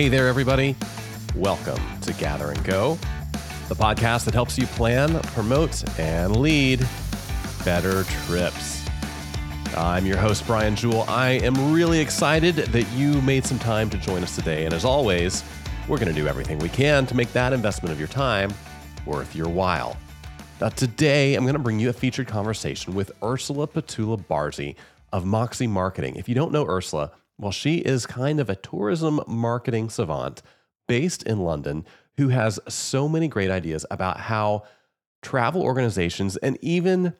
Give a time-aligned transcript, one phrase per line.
[0.00, 0.74] Hey there, everybody.
[1.36, 2.94] Welcome to Gather and Go,
[3.68, 6.88] the podcast that helps you plan, promote, and lead
[7.66, 8.82] better trips.
[9.76, 11.04] I'm your host, Brian Jewell.
[11.06, 14.64] I am really excited that you made some time to join us today.
[14.64, 15.44] And as always,
[15.86, 18.54] we're going to do everything we can to make that investment of your time
[19.04, 19.98] worth your while.
[20.62, 24.76] Now, today, I'm going to bring you a featured conversation with Ursula Petula Barzey
[25.12, 26.16] of Moxie Marketing.
[26.16, 30.42] If you don't know Ursula, well, she is kind of a tourism marketing savant
[30.86, 31.86] based in London
[32.18, 34.64] who has so many great ideas about how
[35.22, 37.14] travel organizations and even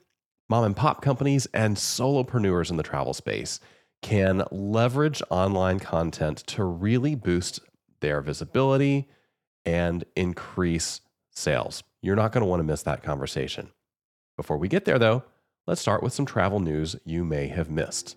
[0.48, 3.60] mom and pop companies and solopreneurs in the travel space
[4.02, 7.60] can leverage online content to really boost
[8.00, 9.08] their visibility
[9.64, 11.82] and increase sales.
[12.02, 13.70] You're not going to want to miss that conversation.
[14.36, 15.22] Before we get there, though,
[15.66, 18.16] let's start with some travel news you may have missed.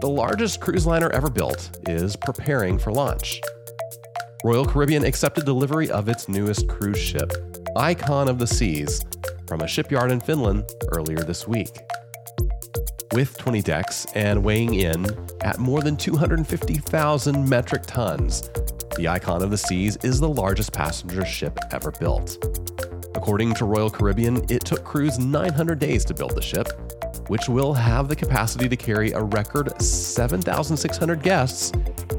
[0.00, 3.40] The largest cruise liner ever built is preparing for launch.
[4.44, 7.32] Royal Caribbean accepted delivery of its newest cruise ship,
[7.76, 9.02] Icon of the Seas,
[9.48, 11.78] from a shipyard in Finland earlier this week.
[13.12, 15.06] With 20 decks and weighing in
[15.40, 18.50] at more than 250,000 metric tons,
[18.96, 22.36] the Icon of the Seas is the largest passenger ship ever built.
[23.14, 26.68] According to Royal Caribbean, it took crews 900 days to build the ship,
[27.28, 31.72] which will have the capacity to carry a record 7,600 guests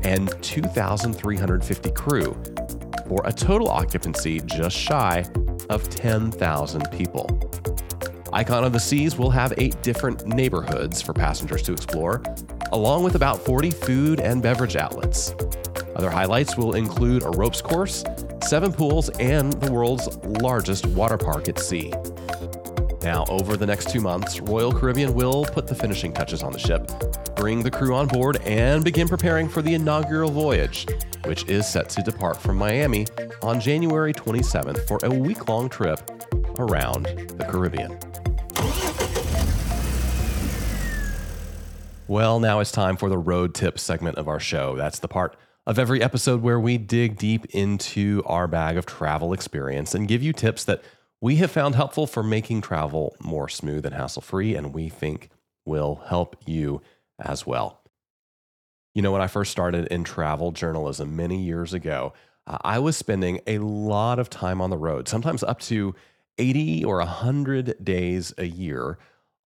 [0.04, 2.36] and 2,350 crew,
[3.08, 5.26] for a total occupancy just shy
[5.70, 7.28] of 10,000 people.
[8.34, 12.22] Icon of the Seas will have eight different neighborhoods for passengers to explore,
[12.72, 15.34] along with about 40 food and beverage outlets.
[15.96, 18.04] Other highlights will include a ropes course,
[18.44, 21.92] seven pools, and the world's largest water park at sea.
[23.02, 26.60] Now, over the next two months, Royal Caribbean will put the finishing touches on the
[26.60, 26.92] ship,
[27.36, 30.88] bring the crew on board, and begin preparing for the inaugural voyage,
[31.26, 33.06] which is set to depart from Miami
[33.42, 36.02] on January 27th for a week long trip
[36.58, 37.98] around the Caribbean.
[42.08, 44.76] Well, now it's time for the road tip segment of our show.
[44.76, 45.36] That's the part
[45.68, 50.24] of every episode where we dig deep into our bag of travel experience and give
[50.24, 50.82] you tips that
[51.22, 55.30] we have found helpful for making travel more smooth and hassle free, and we think
[55.66, 56.82] will help you
[57.20, 57.82] as well.
[58.94, 62.14] You know, when I first started in travel journalism many years ago,
[62.46, 65.94] uh, I was spending a lot of time on the road, sometimes up to
[66.38, 68.98] 80 or 100 days a year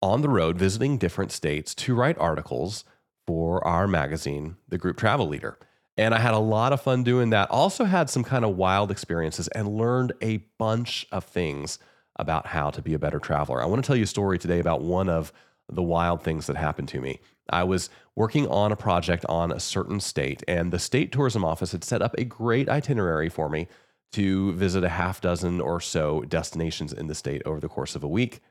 [0.02, 2.86] on the road visiting different states to write articles
[3.26, 5.58] for our magazine, The Group Travel Leader.
[5.98, 7.50] And I had a lot of fun doing that.
[7.50, 11.80] Also, had some kind of wild experiences and learned a bunch of things
[12.18, 13.62] about how to be a better traveler.
[13.62, 15.32] I want to tell you a story today about one of
[15.70, 17.20] the wild things that happened to me.
[17.50, 21.72] I was working on a project on a certain state, and the state tourism office
[21.72, 23.68] had set up a great itinerary for me
[24.14, 28.04] to visit a half dozen or so destinations in the state over the course of
[28.04, 28.42] a week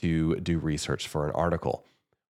[0.00, 1.84] to do research for an article.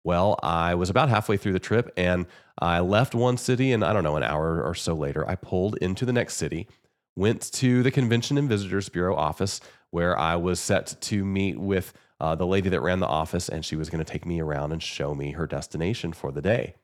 [0.03, 2.25] Well, I was about halfway through the trip and
[2.59, 5.77] I left one city, and I don't know, an hour or so later, I pulled
[5.77, 6.67] into the next city,
[7.15, 9.61] went to the Convention and Visitors Bureau office
[9.91, 13.63] where I was set to meet with uh, the lady that ran the office, and
[13.63, 16.75] she was going to take me around and show me her destination for the day.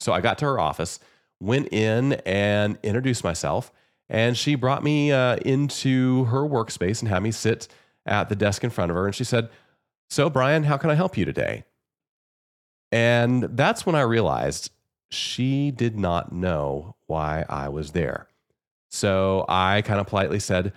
[0.00, 1.00] So I got to her office,
[1.40, 3.72] went in and introduced myself,
[4.08, 7.68] and she brought me uh, into her workspace and had me sit
[8.06, 9.06] at the desk in front of her.
[9.06, 9.48] And she said,
[10.10, 11.64] So, Brian, how can I help you today?
[12.94, 14.70] And that's when I realized
[15.10, 18.28] she did not know why I was there.
[18.88, 20.72] So I kind of politely said,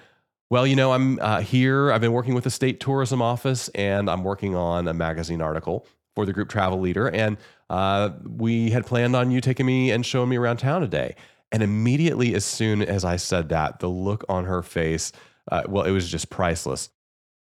[0.49, 1.91] Well, you know, I'm uh, here.
[1.91, 5.85] I've been working with the state tourism office and I'm working on a magazine article
[6.15, 7.07] for the group travel leader.
[7.07, 7.37] And
[7.69, 11.13] uh, we had planned on you taking me and showing me around town today.
[11.51, 15.11] And immediately, as soon as I said that, the look on her face,
[15.51, 16.89] uh, well, it was just priceless.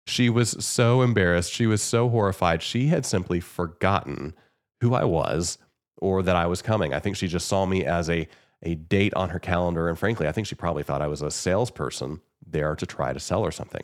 [0.07, 1.53] She was so embarrassed.
[1.53, 2.61] She was so horrified.
[2.61, 4.34] She had simply forgotten
[4.82, 5.58] who I was
[5.97, 6.94] or that I was coming.
[6.94, 8.28] I think she just saw me as a
[8.64, 11.29] a date on her calendar and frankly, I think she probably thought I was a
[11.29, 13.84] salesperson there to try to sell her something.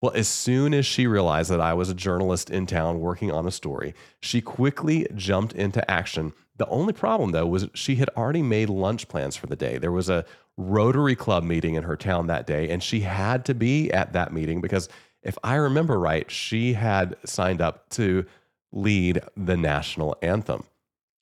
[0.00, 3.46] Well, as soon as she realized that I was a journalist in town working on
[3.46, 6.32] a story, she quickly jumped into action.
[6.58, 9.78] The only problem, though, was she had already made lunch plans for the day.
[9.78, 10.24] There was a
[10.58, 14.32] Rotary Club meeting in her town that day, and she had to be at that
[14.32, 14.88] meeting because
[15.22, 18.26] if I remember right, she had signed up to
[18.72, 20.64] lead the national anthem.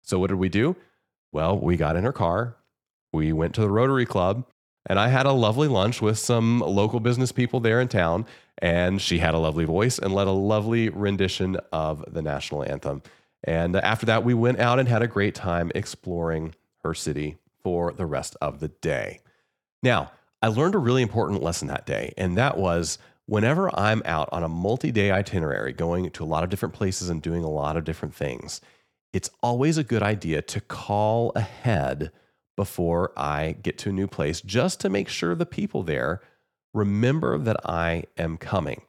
[0.03, 0.75] So, what did we do?
[1.31, 2.57] Well, we got in her car,
[3.13, 4.45] we went to the Rotary Club,
[4.85, 8.25] and I had a lovely lunch with some local business people there in town.
[8.57, 13.01] And she had a lovely voice and led a lovely rendition of the national anthem.
[13.43, 16.53] And after that, we went out and had a great time exploring
[16.83, 19.21] her city for the rest of the day.
[19.81, 20.11] Now,
[20.43, 22.97] I learned a really important lesson that day, and that was
[23.31, 27.07] whenever I'm out on a multi day itinerary, going to a lot of different places
[27.07, 28.59] and doing a lot of different things,
[29.13, 32.11] it's always a good idea to call ahead
[32.57, 36.19] before I get to a new place just to make sure the people there
[36.73, 38.81] remember that I am coming.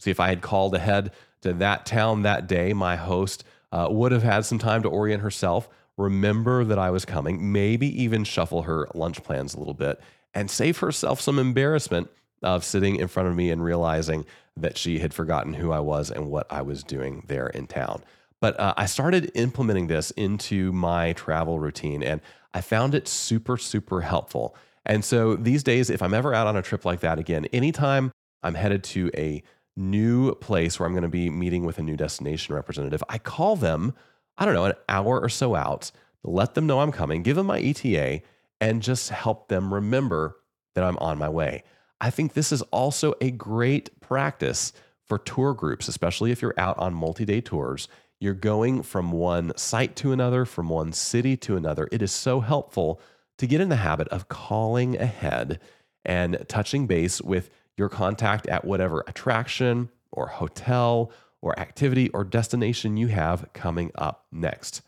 [0.00, 3.42] See, if I had called ahead to that town that day, my host
[3.72, 8.02] uh, would have had some time to orient herself, remember that I was coming, maybe
[8.02, 9.98] even shuffle her lunch plans a little bit,
[10.34, 12.10] and save herself some embarrassment
[12.42, 14.24] of sitting in front of me and realizing
[14.56, 18.02] that she had forgotten who I was and what I was doing there in town.
[18.40, 22.20] But uh, I started implementing this into my travel routine and
[22.54, 24.54] I found it super, super helpful.
[24.86, 28.12] And so these days, if I'm ever out on a trip like that again, anytime
[28.42, 29.42] I'm headed to a
[29.76, 33.56] new place where I'm going to be meeting with a new destination representative, I call
[33.56, 33.94] them,
[34.38, 35.90] I don't know, an hour or so out,
[36.24, 38.22] let them know I'm coming, give them my ETA,
[38.60, 40.36] and just help them remember
[40.74, 41.64] that I'm on my way.
[42.00, 44.72] I think this is also a great practice
[45.04, 47.88] for tour groups, especially if you're out on multi day tours.
[48.20, 51.88] You're going from one site to another, from one city to another.
[51.92, 53.00] It is so helpful
[53.38, 55.60] to get in the habit of calling ahead
[56.04, 62.96] and touching base with your contact at whatever attraction or hotel or activity or destination
[62.96, 64.82] you have coming up next.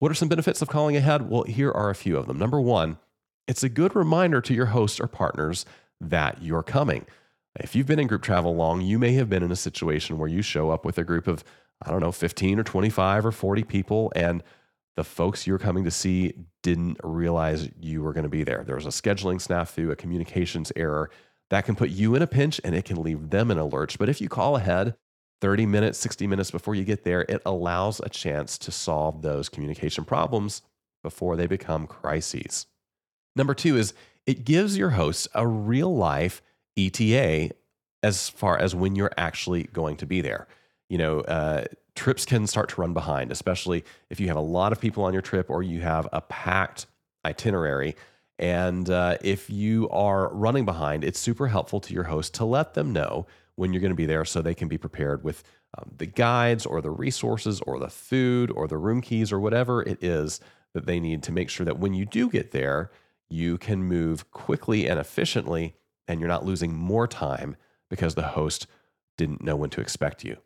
[0.00, 1.30] What are some benefits of calling ahead?
[1.30, 2.38] Well, here are a few of them.
[2.38, 2.98] Number one,
[3.46, 5.64] it's a good reminder to your hosts or partners
[6.10, 7.06] that you're coming.
[7.60, 10.28] If you've been in group travel long, you may have been in a situation where
[10.28, 11.44] you show up with a group of,
[11.84, 14.42] I don't know, 15 or 25 or 40 people, and
[14.96, 18.62] the folks you're coming to see didn't realize you were going to be there.
[18.64, 21.10] There was a scheduling snafu, a communications error
[21.50, 23.98] that can put you in a pinch and it can leave them in a lurch.
[23.98, 24.94] But if you call ahead
[25.40, 29.48] 30 minutes, 60 minutes before you get there, it allows a chance to solve those
[29.48, 30.62] communication problems
[31.02, 32.66] before they become crises.
[33.34, 33.94] Number two is
[34.26, 36.42] it gives your hosts a real life
[36.76, 37.50] ETA
[38.02, 40.48] as far as when you're actually going to be there.
[40.88, 41.64] You know, uh,
[41.94, 45.12] trips can start to run behind, especially if you have a lot of people on
[45.12, 46.86] your trip or you have a packed
[47.24, 47.96] itinerary.
[48.38, 52.74] And uh, if you are running behind, it's super helpful to your host to let
[52.74, 53.26] them know
[53.56, 55.44] when you're going to be there so they can be prepared with
[55.78, 59.82] um, the guides or the resources or the food or the room keys or whatever
[59.82, 60.40] it is
[60.74, 62.90] that they need to make sure that when you do get there,
[63.32, 65.74] you can move quickly and efficiently,
[66.06, 67.56] and you're not losing more time
[67.88, 68.66] because the host
[69.16, 70.36] didn't know when to expect you.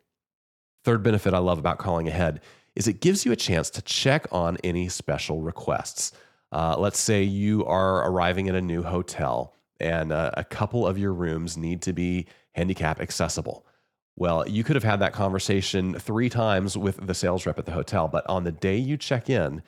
[0.83, 2.41] Third benefit I love about calling ahead
[2.75, 6.13] is it gives you a chance to check on any special requests.
[6.51, 10.97] Uh, let's say you are arriving at a new hotel and uh, a couple of
[10.97, 13.65] your rooms need to be handicap accessible.
[14.15, 17.71] Well, you could have had that conversation three times with the sales rep at the
[17.71, 19.61] hotel, but on the day you check in,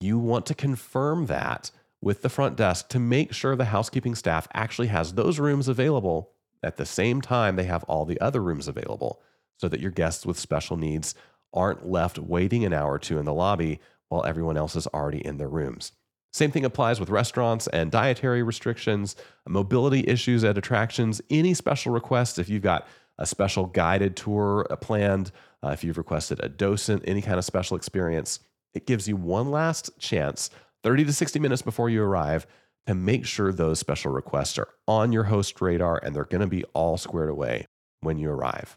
[0.00, 1.70] you want to confirm that
[2.00, 6.32] with the front desk to make sure the housekeeping staff actually has those rooms available
[6.62, 9.22] at the same time they have all the other rooms available
[9.58, 11.14] so that your guests with special needs
[11.52, 15.24] aren't left waiting an hour or two in the lobby while everyone else is already
[15.24, 15.92] in their rooms.
[16.32, 19.16] Same thing applies with restaurants and dietary restrictions,
[19.48, 22.38] mobility issues at attractions, any special requests.
[22.38, 22.86] If you've got
[23.18, 25.32] a special guided tour planned,
[25.64, 28.40] uh, if you've requested a docent, any kind of special experience,
[28.74, 30.50] it gives you one last chance
[30.82, 32.46] 30 to 60 minutes before you arrive
[32.86, 36.46] to make sure those special requests are on your host radar and they're going to
[36.46, 37.66] be all squared away
[38.00, 38.76] when you arrive.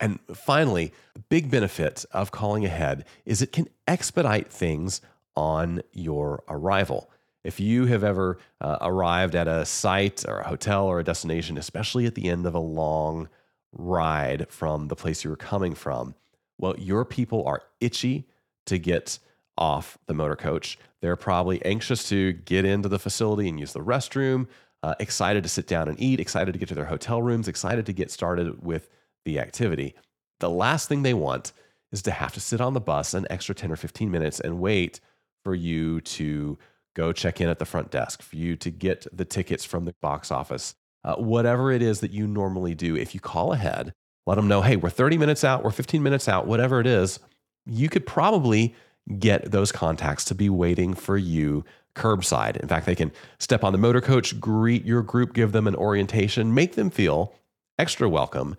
[0.00, 5.00] And finally, a big benefit of calling ahead is it can expedite things
[5.36, 7.10] on your arrival.
[7.44, 11.58] If you have ever uh, arrived at a site or a hotel or a destination,
[11.58, 13.28] especially at the end of a long
[13.72, 16.14] ride from the place you were coming from,
[16.58, 18.26] well, your people are itchy
[18.66, 19.18] to get
[19.56, 20.78] off the motor coach.
[21.00, 24.46] They're probably anxious to get into the facility and use the restroom,
[24.82, 27.86] uh, excited to sit down and eat, excited to get to their hotel rooms, excited
[27.86, 28.88] to get started with
[29.24, 29.94] the activity.
[30.40, 31.52] The last thing they want
[31.92, 34.60] is to have to sit on the bus an extra 10 or 15 minutes and
[34.60, 35.00] wait
[35.44, 36.58] for you to
[36.94, 39.94] go check in at the front desk, for you to get the tickets from the
[40.00, 42.96] box office, uh, whatever it is that you normally do.
[42.96, 43.92] If you call ahead,
[44.26, 47.20] let them know, hey, we're 30 minutes out, we're 15 minutes out, whatever it is,
[47.66, 48.74] you could probably
[49.18, 52.56] get those contacts to be waiting for you curbside.
[52.56, 55.76] In fact, they can step on the motor coach, greet your group, give them an
[55.76, 57.34] orientation, make them feel
[57.78, 58.56] extra welcome,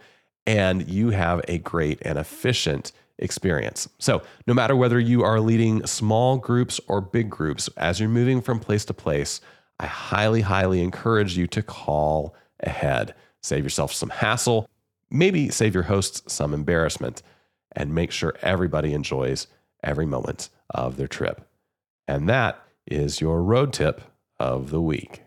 [0.48, 3.88] and you have a great and efficient experience.
[3.98, 8.42] So, no matter whether you are leading small groups or big groups, as you're moving
[8.42, 9.42] from place to place,
[9.80, 13.14] I highly, highly encourage you to call ahead.
[13.42, 14.70] Save yourself some hassle,
[15.10, 17.22] maybe save your hosts some embarrassment,
[17.74, 19.48] and make sure everybody enjoys
[19.86, 21.48] every moment of their trip.
[22.08, 24.01] And that is your road tip
[24.39, 25.22] of the week.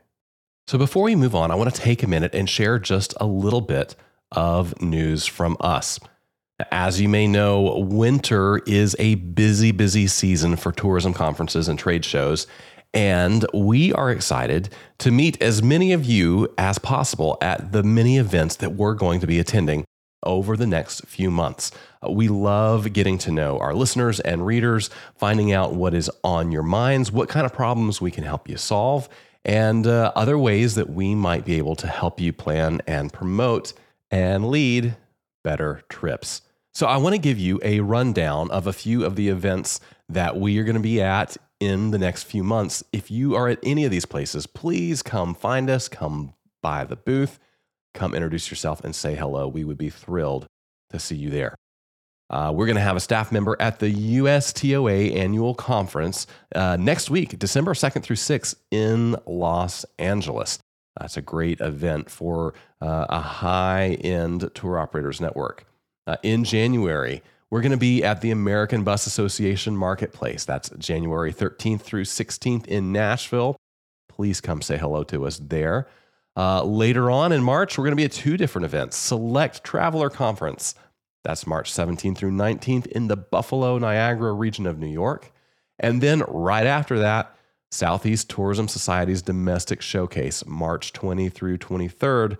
[0.67, 3.27] So, before we move on, I want to take a minute and share just a
[3.27, 3.97] little bit
[4.33, 5.99] of news from us.
[6.71, 12.05] As you may know, winter is a busy, busy season for tourism conferences and trade
[12.05, 12.47] shows.
[12.93, 18.19] And we are excited to meet as many of you as possible at the many
[18.19, 19.85] events that we're going to be attending
[20.25, 21.71] over the next few months.
[22.05, 26.53] Uh, we love getting to know our listeners and readers, finding out what is on
[26.53, 29.09] your minds, what kind of problems we can help you solve,
[29.45, 33.73] and uh, other ways that we might be able to help you plan and promote
[34.11, 34.97] and lead
[35.45, 36.43] better trips.
[36.75, 40.37] So, I want to give you a rundown of a few of the events that
[40.37, 42.85] we are going to be at in the next few months.
[42.93, 46.97] If you are at any of these places, please come find us, come by the
[46.97, 47.39] booth,
[47.95, 49.49] come introduce yourself and say hello.
[49.49, 50.47] We would be thrilled
[50.91, 51.57] to see you there.
[52.31, 57.11] Uh, we're going to have a staff member at the USTOA annual conference uh, next
[57.11, 60.59] week, December 2nd through 6th in Los Angeles.
[60.99, 65.65] That's a great event for uh, a high end tour operators network.
[66.07, 70.45] Uh, in January, we're going to be at the American Bus Association Marketplace.
[70.45, 73.57] That's January 13th through 16th in Nashville.
[74.09, 75.87] Please come say hello to us there.
[76.37, 80.11] Uh, later on in March, we're going to be at two different events Select Traveler
[80.11, 80.75] Conference
[81.25, 85.33] that's March 17th through 19th in the Buffalo, Niagara region of New York.
[85.79, 87.35] And then right after that,
[87.71, 92.39] Southeast Tourism Society's Domestic Showcase, March 20 through 23rd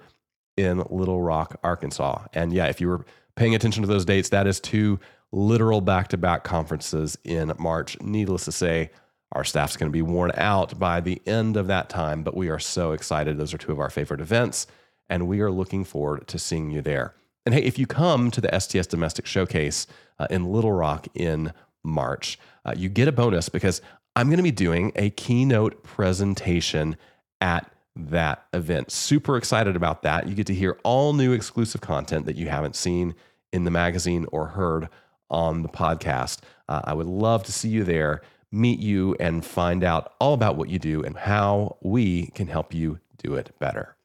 [0.57, 2.25] in Little Rock, Arkansas.
[2.33, 3.05] And yeah, if you were
[3.37, 4.99] paying attention to those dates, that is two
[5.31, 8.01] literal back to back conferences in March.
[8.01, 8.91] Needless to say,
[9.33, 12.49] our staff's going to be worn out by the end of that time, but we
[12.49, 13.37] are so excited.
[13.37, 14.67] Those are two of our favorite events,
[15.11, 17.15] and we are looking forward to seeing you there.
[17.47, 19.87] And hey, if you come to the STS Domestic Showcase
[20.19, 21.53] uh, in Little Rock in
[21.83, 23.81] March, uh, you get a bonus because
[24.17, 26.97] I'm going to be doing a keynote presentation
[27.41, 28.91] at that event.
[28.91, 30.29] Super excited about that.
[30.29, 33.15] You get to hear all new exclusive content that you haven't seen
[33.53, 34.89] in the magazine or heard
[35.31, 36.41] on the podcast.
[36.69, 40.57] Uh, I would love to see you there, meet you, and find out all about
[40.57, 43.97] what you do and how we can help you do it better.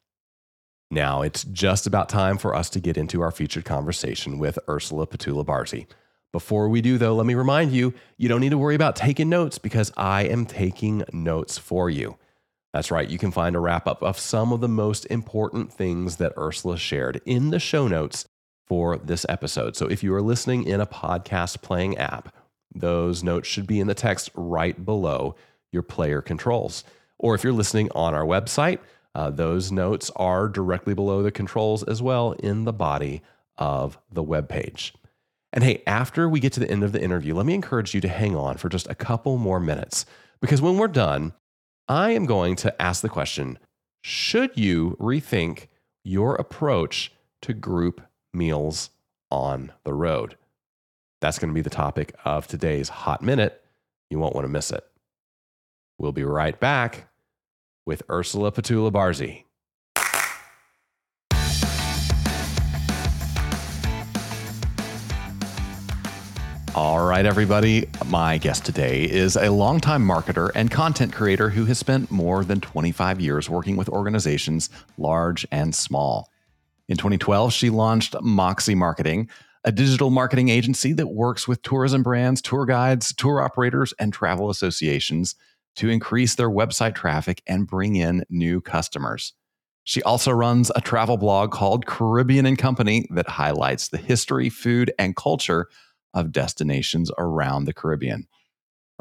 [0.93, 5.07] Now it's just about time for us to get into our featured conversation with Ursula
[5.07, 5.87] Petula Barzey.
[6.31, 9.27] Before we do, though, let me remind you you don't need to worry about taking
[9.27, 12.17] notes because I am taking notes for you.
[12.73, 16.17] That's right, you can find a wrap up of some of the most important things
[16.17, 18.27] that Ursula shared in the show notes
[18.67, 19.75] for this episode.
[19.75, 22.35] So if you are listening in a podcast playing app,
[22.73, 25.35] those notes should be in the text right below
[25.71, 26.83] your player controls.
[27.17, 28.79] Or if you're listening on our website,
[29.15, 33.21] uh, those notes are directly below the controls as well in the body
[33.57, 34.93] of the web page.
[35.51, 38.01] And hey, after we get to the end of the interview, let me encourage you
[38.01, 40.05] to hang on for just a couple more minutes
[40.41, 41.33] because when we're done,
[41.87, 43.59] I am going to ask the question
[44.01, 45.67] Should you rethink
[46.03, 47.11] your approach
[47.43, 48.01] to group
[48.33, 48.89] meals
[49.29, 50.37] on the road?
[51.21, 53.63] That's going to be the topic of today's Hot Minute.
[54.09, 54.83] You won't want to miss it.
[55.99, 57.07] We'll be right back
[57.85, 59.45] with Ursula Petula Barzey.
[66.75, 67.87] All right, everybody.
[68.07, 72.61] My guest today is a longtime marketer and content creator who has spent more than
[72.61, 76.31] 25 years working with organizations large and small.
[76.89, 79.29] In 2012, she launched Moxie Marketing,
[79.63, 84.49] a digital marketing agency that works with tourism brands, tour guides, tour operators, and travel
[84.49, 85.35] associations
[85.75, 89.33] to increase their website traffic and bring in new customers.
[89.83, 94.93] She also runs a travel blog called Caribbean and Company that highlights the history, food,
[94.97, 95.67] and culture
[96.13, 98.27] of destinations around the Caribbean.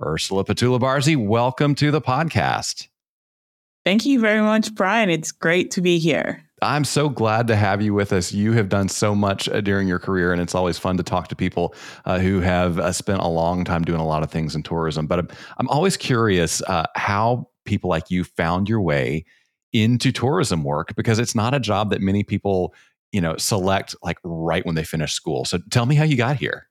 [0.05, 2.88] Ursula Petula Barzey, welcome to the podcast.
[3.85, 5.11] Thank you very much, Brian.
[5.11, 6.43] It's great to be here.
[6.62, 8.33] I'm so glad to have you with us.
[8.33, 11.28] You have done so much uh, during your career, and it's always fun to talk
[11.28, 14.54] to people uh, who have uh, spent a long time doing a lot of things
[14.54, 15.07] in tourism.
[15.07, 15.28] But I'm,
[15.59, 19.25] I'm always curious uh, how people like you found your way
[19.73, 22.75] into tourism work because it's not a job that many people,
[23.11, 25.45] you know, select like right when they finish school.
[25.45, 26.69] So tell me how you got here.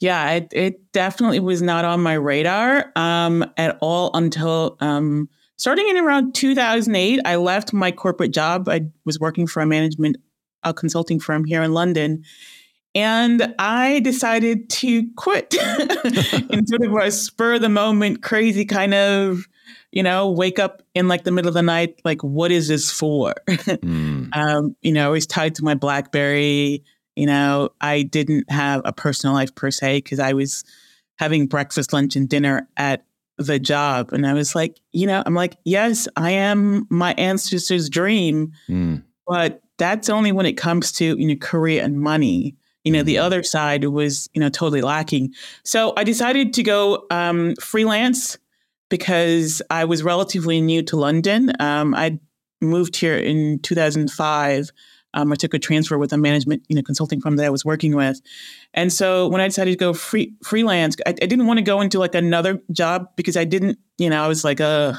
[0.00, 4.76] Yeah, it, it definitely was not on my radar um, at all until.
[4.80, 8.68] Um, starting in around 2008, I left my corporate job.
[8.68, 10.16] I was working for a management
[10.64, 12.24] a consulting firm here in London.
[12.94, 15.54] And I decided to quit
[16.50, 19.46] in sort of a spur of the moment, crazy kind of,
[19.90, 22.90] you know, wake up in like the middle of the night, like, what is this
[22.90, 23.34] for?
[23.48, 24.28] mm.
[24.36, 26.84] um, you know, I was tied to my Blackberry.
[27.16, 30.64] You know, I didn't have a personal life per se because I was
[31.18, 33.04] having breakfast, lunch, and dinner at
[33.38, 34.12] the job.
[34.12, 39.02] And I was like, you know, I'm like, yes, I am my ancestors' dream, mm.
[39.26, 42.56] but that's only when it comes to, you know, career and money.
[42.84, 43.24] You know, the mm-hmm.
[43.24, 45.32] other side was, you know, totally lacking.
[45.64, 48.38] So I decided to go um, freelance
[48.90, 51.52] because I was relatively new to London.
[51.60, 52.18] Um, I
[52.60, 54.70] moved here in 2005
[55.14, 57.64] um, I took a transfer with a management, you know, consulting firm that I was
[57.64, 58.20] working with.
[58.74, 61.80] And so when I decided to go free freelance, I, I didn't want to go
[61.80, 64.94] into like another job because I didn't, you know, I was like, uh,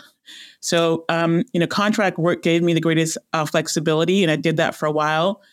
[0.60, 4.58] so um, you know, contract work gave me the greatest uh, flexibility, and I did
[4.58, 5.44] that for a while.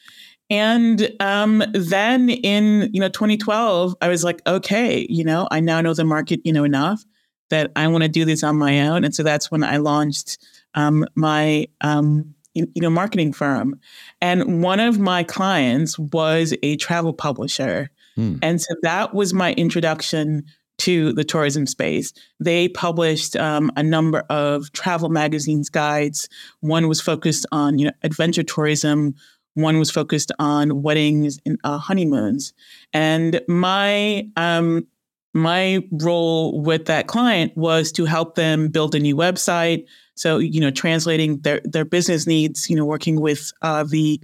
[0.49, 5.81] And um, then in you know 2012, I was like, okay, you know, I now
[5.81, 7.05] know the market, you know, enough
[7.51, 9.05] that I want to do this on my own.
[9.05, 10.39] And so that's when I launched
[10.75, 13.79] um, my um, you know marketing firm.
[14.21, 17.91] And one of my clients was a travel publisher.
[18.15, 18.37] Hmm.
[18.43, 20.45] and so that was my introduction
[20.79, 22.13] to the tourism space.
[22.41, 26.29] They published um, a number of travel magazines guides.
[26.61, 29.15] One was focused on you know adventure tourism.
[29.55, 32.55] One was focused on weddings and uh, honeymoons.
[32.93, 34.87] And my um,
[35.35, 40.61] my role with that client was to help them build a new website so, you
[40.61, 44.21] know, translating their, their business needs, you know, working with uh, the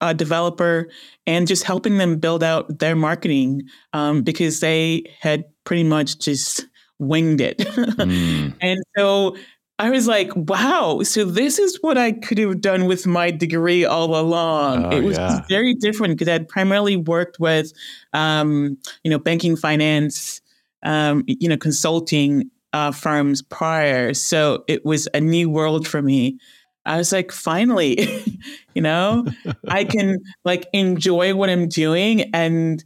[0.00, 0.88] uh, developer
[1.26, 3.62] and just helping them build out their marketing
[3.92, 6.66] um, because they had pretty much just
[6.98, 7.58] winged it.
[7.58, 8.54] mm.
[8.60, 9.36] And so
[9.80, 13.86] I was like, wow, so this is what I could have done with my degree
[13.86, 14.84] all along.
[14.84, 15.40] Oh, it was yeah.
[15.48, 17.72] very different because I'd primarily worked with,
[18.12, 20.42] um, you know, banking, finance,
[20.82, 24.12] um, you know, consulting uh, firms prior.
[24.12, 26.38] So it was a new world for me.
[26.84, 28.22] I was like, finally,
[28.74, 29.24] you know,
[29.68, 32.84] I can like enjoy what I'm doing and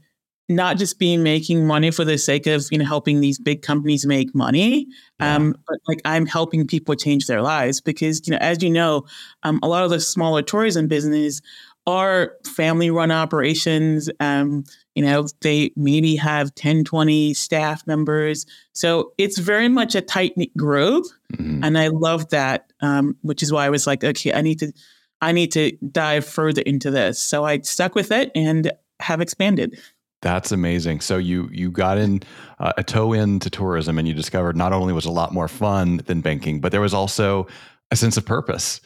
[0.48, 4.04] not just be making money for the sake of, you know, helping these big companies
[4.04, 4.86] make money.
[5.18, 5.36] Yeah.
[5.36, 9.06] Um, but like I'm helping people change their lives because, you know, as you know,
[9.42, 11.40] um, a lot of the smaller tourism business
[11.86, 14.10] are family run operations.
[14.20, 18.46] Um, you know, they maybe have 10, 20 staff members.
[18.72, 21.04] So it's very much a tight knit group.
[21.34, 21.64] Mm-hmm.
[21.64, 24.72] And I love that, um, which is why I was like, okay, I need to,
[25.20, 27.20] I need to dive further into this.
[27.20, 29.78] So I stuck with it and have expanded.
[30.24, 31.00] That's amazing.
[31.00, 32.22] So you you got in
[32.58, 35.98] uh, a toe into tourism, and you discovered not only was a lot more fun
[36.06, 37.46] than banking, but there was also
[37.92, 38.80] a sense of purpose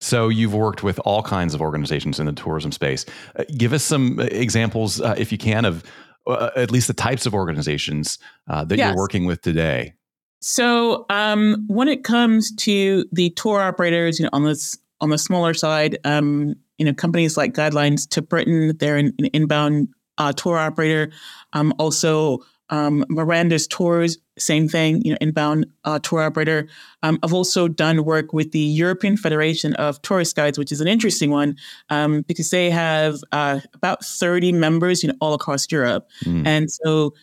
[0.00, 3.04] so you've worked with all kinds of organizations in the tourism space.
[3.36, 5.82] Uh, give us some uh, examples, uh, if you can, of
[6.26, 8.88] uh, at least the types of organizations uh, that yes.
[8.88, 9.94] you're working with today.
[10.40, 15.18] So um, when it comes to the tour operators, you know, on this on the
[15.18, 19.88] smaller side, um, you know, companies like Guidelines to Britain, they're an, an inbound
[20.18, 21.10] uh, tour operator.
[21.52, 26.68] Um, also, um, Miranda's tours, same thing, you know, inbound uh, tour operator.
[27.02, 30.88] Um, I've also done work with the European Federation of Tourist Guides, which is an
[30.88, 31.56] interesting one
[31.88, 36.08] um, because they have uh, about 30 members, you know, all across Europe.
[36.24, 36.46] Mm.
[36.46, 37.14] And so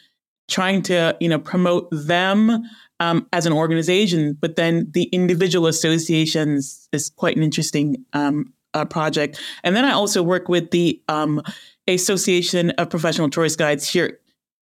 [0.47, 2.63] trying to, you know, promote them
[2.99, 8.85] um, as an organization, but then the individual associations is quite an interesting um, uh,
[8.85, 9.39] project.
[9.63, 11.41] And then I also work with the um,
[11.87, 14.19] Association of Professional Tourist Guides here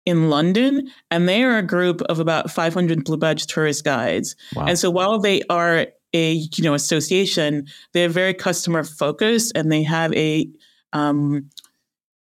[0.05, 4.36] in London, and they are a group of about 500 blue badge tourist guides.
[4.55, 4.67] Wow.
[4.67, 9.84] And so while they are a you know association, they're very customer focused, and they
[9.84, 10.49] have a
[10.93, 11.49] um,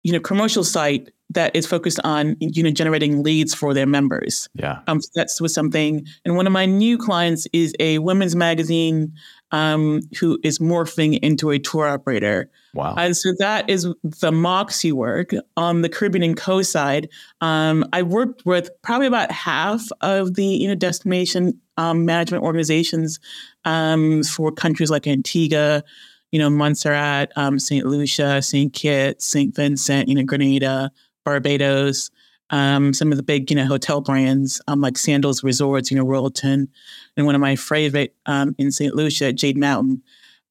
[0.04, 4.48] you know commercial site that is focused on you know generating leads for their members.
[4.54, 6.06] Yeah, um, so that's was something.
[6.26, 9.14] And one of my new clients is a women's magazine
[9.52, 12.50] um, who is morphing into a tour operator.
[12.74, 12.96] Wow.
[12.98, 16.62] And so that is the Moxie work on the Caribbean and Co.
[16.62, 17.10] side.
[17.42, 23.20] Um, I worked with probably about half of the you know destination um, management organizations
[23.66, 25.84] um, for countries like Antigua,
[26.32, 27.86] you know, Montserrat, um, St.
[27.86, 28.74] Lucia, St.
[28.74, 29.56] Kitts, St.
[29.56, 30.92] Vincent, you know, Grenada,
[31.28, 32.10] Barbados
[32.50, 36.06] um, some of the big, you know, hotel brands um, like Sandals Resorts, you know,
[36.06, 36.68] Royalton,
[37.16, 38.96] and one of my favorite um, in St.
[38.96, 40.02] Lucia, Jade Mountain.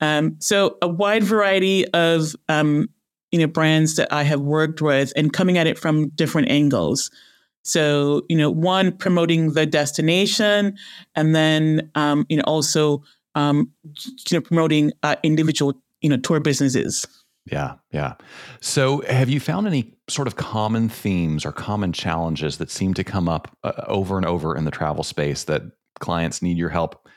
[0.00, 2.90] Um, so a wide variety of, um,
[3.32, 7.10] you know, brands that I have worked with and coming at it from different angles.
[7.62, 10.76] So, you know, one promoting the destination,
[11.14, 13.02] and then, um, you know, also,
[13.34, 13.66] you
[14.32, 17.06] know, promoting uh, individual, you know, tour businesses.
[17.50, 18.14] Yeah, yeah.
[18.60, 23.04] So, have you found any sort of common themes or common challenges that seem to
[23.04, 25.62] come up uh, over and over in the travel space that
[26.00, 27.08] clients need your help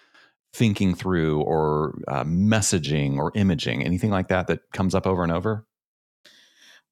[0.54, 3.84] thinking through or uh, messaging or imaging?
[3.84, 5.66] Anything like that that comes up over and over?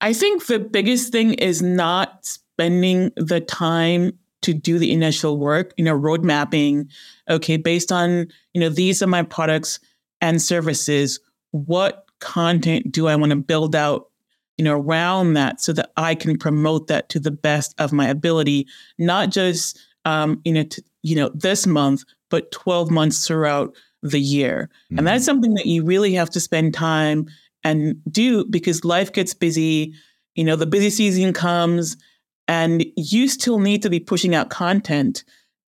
[0.02, 5.73] I think the biggest thing is not spending the time to do the initial work,
[5.78, 6.89] you know, road mapping.
[7.30, 9.80] Okay, based on, you know, these are my products
[10.21, 11.19] and services.
[11.52, 14.10] What content do I want to build out,
[14.58, 18.08] you know, around that so that I can promote that to the best of my
[18.08, 23.75] ability, not just, um, you know, to, you know, this month, but 12 months throughout
[24.01, 24.69] the year.
[24.86, 24.99] Mm-hmm.
[24.99, 27.27] And that's something that you really have to spend time
[27.63, 29.93] and do because life gets busy.
[30.36, 31.97] You know, the busy season comes
[32.47, 35.23] and you still need to be pushing out content,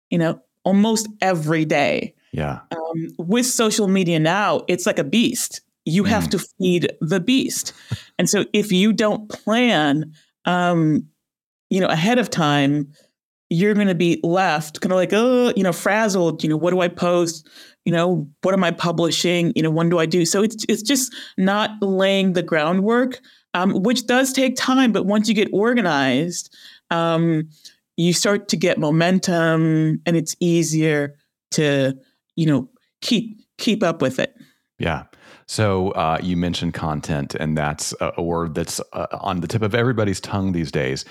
[0.10, 2.16] you know, almost every day.
[2.32, 2.62] Yeah.
[2.72, 5.62] Um, with social media now, it's like a beast.
[5.86, 6.08] You mm.
[6.08, 7.74] have to feed the beast.
[8.18, 10.14] and so if you don't plan,
[10.46, 11.08] um,
[11.70, 12.92] you know, ahead of time,
[13.50, 16.44] you're going to be left kind of like, oh, you know, frazzled.
[16.44, 17.48] You know, what do I post?
[17.86, 19.54] You know, what am I publishing?
[19.56, 20.26] You know, when do I do?
[20.26, 23.20] So it's it's just not laying the groundwork
[23.54, 24.92] um, which does take time.
[24.92, 26.56] But once you get organized,
[26.90, 27.50] um,
[27.98, 31.16] you start to get momentum, and it's easier
[31.52, 31.98] to
[32.36, 32.70] you know
[33.02, 34.36] keep keep up with it.
[34.80, 35.04] Yeah.
[35.48, 39.62] So uh, you mentioned content, and that's a, a word that's uh, on the tip
[39.62, 41.06] of everybody's tongue these days.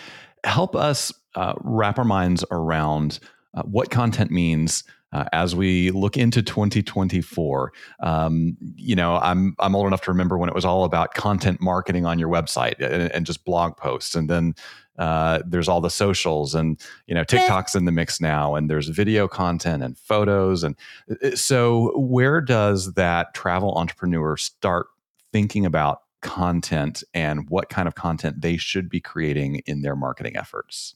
[0.45, 3.19] Help us uh, wrap our minds around
[3.55, 7.73] uh, what content means uh, as we look into 2024.
[8.01, 11.61] Um, you know, I'm I'm old enough to remember when it was all about content
[11.61, 14.55] marketing on your website and, and just blog posts, and then
[14.99, 18.89] uh, there's all the socials and you know TikTok's in the mix now, and there's
[18.89, 20.77] video content and photos, and
[21.23, 24.87] uh, so where does that travel entrepreneur start
[25.33, 30.37] thinking about content and what kind of content they should be creating in their marketing
[30.37, 30.95] efforts?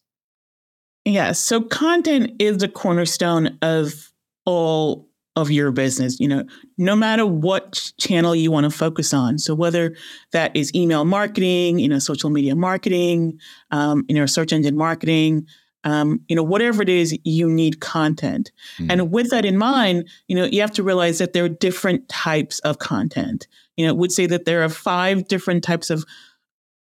[1.05, 1.39] Yes.
[1.39, 4.13] So content is the cornerstone of
[4.45, 6.44] all of your business, you know,
[6.79, 9.38] no matter what channel you want to focus on.
[9.38, 9.94] So whether
[10.33, 13.38] that is email marketing, you know, social media marketing,
[13.70, 15.46] um, you know, search engine marketing,
[15.85, 18.51] um, you know, whatever it is, you need content.
[18.79, 18.90] Mm.
[18.90, 22.09] And with that in mind, you know, you have to realize that there are different
[22.09, 23.46] types of content.
[23.77, 26.05] You know, would say that there are five different types of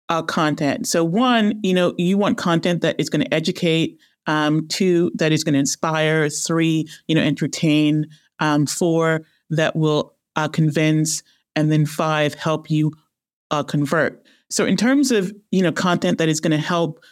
[0.08, 0.86] uh, content.
[0.86, 3.98] So one, you know, you want content that is going to educate.
[4.28, 6.28] Um, two, that is going to inspire.
[6.28, 8.06] Three, you know, entertain.
[8.40, 11.22] Um, four, that will uh, convince,
[11.54, 12.92] and then five, help you
[13.50, 14.24] uh, convert.
[14.50, 17.02] So in terms of you know content that is going to help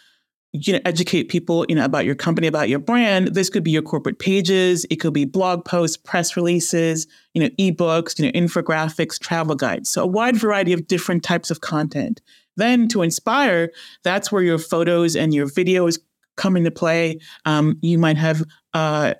[0.52, 3.72] you know educate people you know about your company about your brand this could be
[3.72, 8.30] your corporate pages it could be blog posts press releases you know ebooks you know
[8.30, 12.20] infographics travel guides so a wide variety of different types of content
[12.56, 13.70] then to inspire,
[14.02, 15.98] that's where your photos and your videos
[16.36, 17.20] come into play.
[17.44, 19.14] Um, you might have, uh,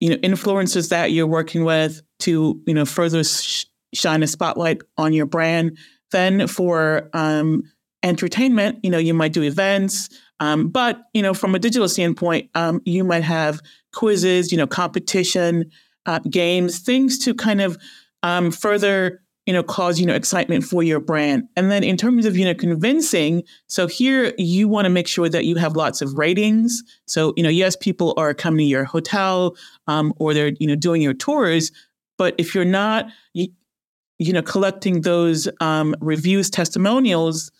[0.00, 4.82] you know, influencers that you're working with to, you know, further sh- shine a spotlight
[4.98, 5.78] on your brand.
[6.10, 7.62] Then for um,
[8.02, 10.08] entertainment, you know, you might do events.
[10.40, 13.60] Um, but you know, from a digital standpoint, um, you might have
[13.92, 15.70] quizzes, you know, competition,
[16.06, 17.78] uh, games, things to kind of
[18.22, 21.48] um, further you know, cause, you know, excitement for your brand.
[21.54, 25.28] And then in terms of, you know, convincing, so here you want to make sure
[25.28, 26.82] that you have lots of ratings.
[27.06, 30.76] So, you know, yes, people are coming to your hotel um, or they're, you know,
[30.76, 31.72] doing your tours.
[32.16, 33.48] But if you're not, you,
[34.18, 37.50] you know, collecting those um, reviews, testimonials,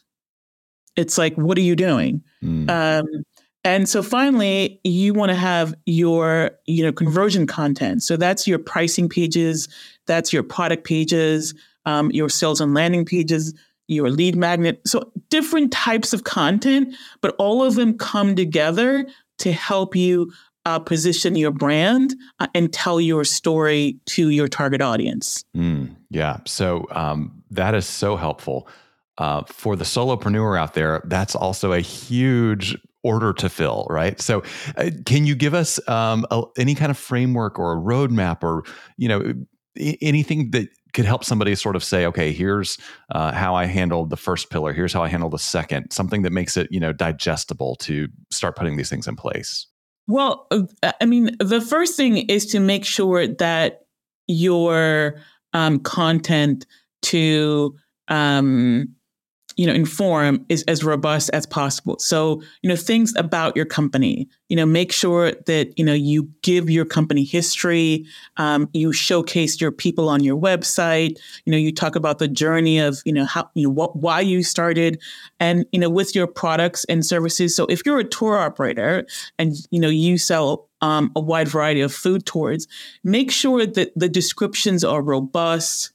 [0.97, 2.23] it's like, what are you doing?
[2.43, 2.71] Mm.
[2.71, 3.25] Um,
[3.65, 8.03] and so finally, you want to have your, you know, conversion content.
[8.03, 9.69] So that's your pricing pages,
[10.07, 11.55] that's your product pages,
[11.87, 13.55] um, your sales and landing pages,
[13.89, 14.81] your lead magnet.
[14.87, 19.07] So different types of content, but all of them come together
[19.39, 20.33] to help you
[20.67, 25.45] uh, position your brand uh, and tell your story to your target audience.
[25.57, 26.39] Mm, yeah.
[26.47, 28.69] So um, that is so helpful.
[29.17, 34.21] Uh, for the solopreneur out there, that's also a huge order to fill, right?
[34.21, 34.43] So,
[34.77, 38.65] uh, can you give us um, a, any kind of framework or a roadmap, or
[38.97, 39.35] you know,
[39.77, 42.79] anything that could help somebody sort of say, okay, here's
[43.11, 44.73] uh, how I handled the first pillar.
[44.73, 45.91] Here's how I handled the second.
[45.91, 49.67] Something that makes it, you know, digestible to start putting these things in place.
[50.07, 53.81] Well, uh, I mean, the first thing is to make sure that
[54.27, 55.17] your
[55.53, 56.67] um, content
[57.03, 57.75] to
[58.09, 58.95] um,
[59.57, 61.99] you know, inform is as robust as possible.
[61.99, 66.29] So, you know, things about your company, you know, make sure that, you know, you
[66.43, 71.73] give your company history, um, you showcase your people on your website, you know, you
[71.73, 75.01] talk about the journey of, you know, how, you know, what, why you started
[75.41, 77.55] and, you know, with your products and services.
[77.55, 79.07] So if you're a tour operator
[79.39, 82.67] and, you know, you sell um, a wide variety of food tours,
[83.03, 85.93] make sure that the descriptions are robust,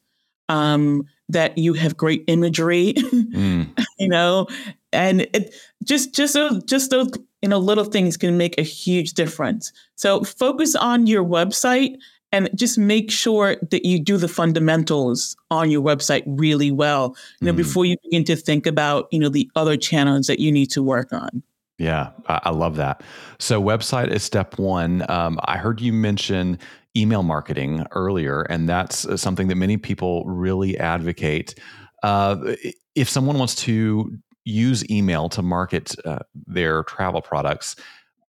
[0.48, 3.68] um, that you have great imagery, mm.
[4.00, 4.48] you know,
[4.92, 7.12] and it, just just those just those
[7.42, 9.72] you know, little things can make a huge difference.
[9.96, 11.98] So focus on your website
[12.32, 17.48] and just make sure that you do the fundamentals on your website really well, you
[17.48, 17.58] know, mm.
[17.58, 20.84] before you begin to think about, you know, the other channels that you need to
[20.84, 21.42] work on.
[21.80, 23.02] Yeah, I, love that.
[23.40, 25.10] So, website is step one.
[25.10, 26.60] Um, I heard you mention
[26.96, 31.56] email marketing earlier, and that's uh, something that many people really advocate.
[32.04, 32.56] Uh,
[32.96, 37.76] if someone wants to use email to market uh, their travel products,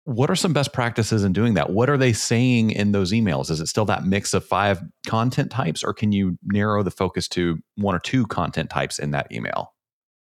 [0.05, 1.71] what are some best practices in doing that?
[1.71, 3.51] What are they saying in those emails?
[3.51, 7.27] Is it still that mix of five content types, or can you narrow the focus
[7.31, 9.75] to one or two content types in that email?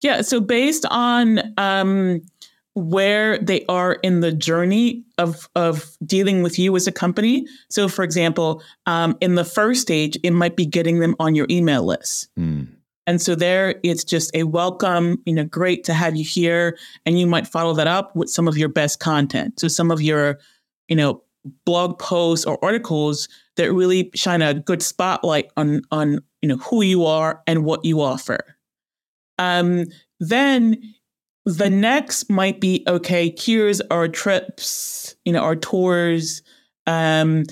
[0.02, 0.20] Yeah.
[0.22, 2.20] So, based on um,
[2.74, 7.46] where they are in the journey of, of dealing with you as a company.
[7.68, 11.46] So, for example, um, in the first stage, it might be getting them on your
[11.50, 12.28] email list.
[12.38, 12.68] Mm.
[13.06, 16.78] And so there, it's just a welcome, you know, great to have you here.
[17.04, 19.58] And you might follow that up with some of your best content.
[19.58, 20.38] So some of your,
[20.88, 21.22] you know,
[21.66, 26.82] blog posts or articles that really shine a good spotlight on, on, you know, who
[26.82, 28.56] you are and what you offer.
[29.38, 29.86] Um,
[30.20, 30.80] then
[31.44, 36.42] the next might be, okay, here's our trips, you know, our tours,
[36.86, 37.44] um,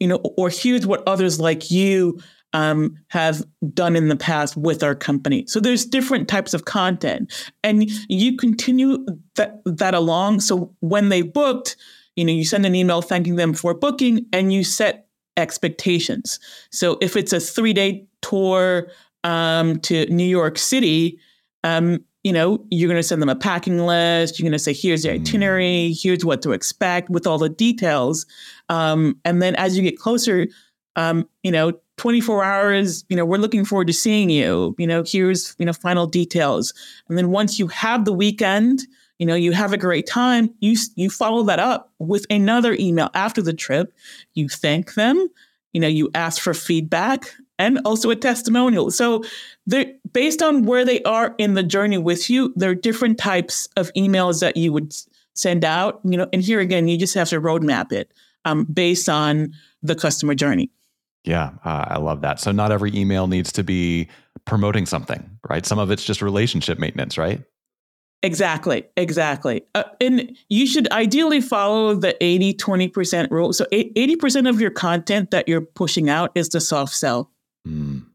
[0.00, 2.18] you know, or here's what others like you
[2.54, 5.44] um, have done in the past with our company.
[5.46, 9.04] So there's different types of content, and you continue
[9.34, 10.40] that that along.
[10.40, 11.76] So when they booked,
[12.16, 16.38] you know, you send an email thanking them for booking, and you set expectations.
[16.70, 18.88] So if it's a three day tour
[19.24, 21.18] um, to New York City,
[21.64, 24.38] um, you know, you're going to send them a packing list.
[24.38, 25.20] You're going to say, here's the mm.
[25.20, 28.26] itinerary, here's what to expect with all the details.
[28.70, 30.48] Um, and then as you get closer,
[30.96, 34.74] um, you know, 24 hours, you know, we're looking forward to seeing you.
[34.78, 36.72] You know, here's, you know, final details.
[37.08, 38.80] And then once you have the weekend,
[39.18, 43.10] you know, you have a great time, you you follow that up with another email
[43.14, 43.92] after the trip.
[44.34, 45.28] You thank them,
[45.72, 48.90] you know, you ask for feedback and also a testimonial.
[48.90, 49.24] So
[49.66, 53.68] they're based on where they are in the journey with you, there are different types
[53.76, 54.94] of emails that you would
[55.34, 58.12] send out, you know, and here again, you just have to roadmap it
[58.44, 60.70] um, based on the customer journey.
[61.24, 62.38] Yeah, uh, I love that.
[62.38, 64.08] So not every email needs to be
[64.44, 65.64] promoting something, right?
[65.64, 67.42] Some of it's just relationship maintenance, right?
[68.22, 69.62] Exactly, exactly.
[69.74, 73.52] Uh, and you should ideally follow the 80 20% rule.
[73.52, 77.30] So 80% of your content that you're pushing out is the soft sell.
[77.66, 78.06] Mm.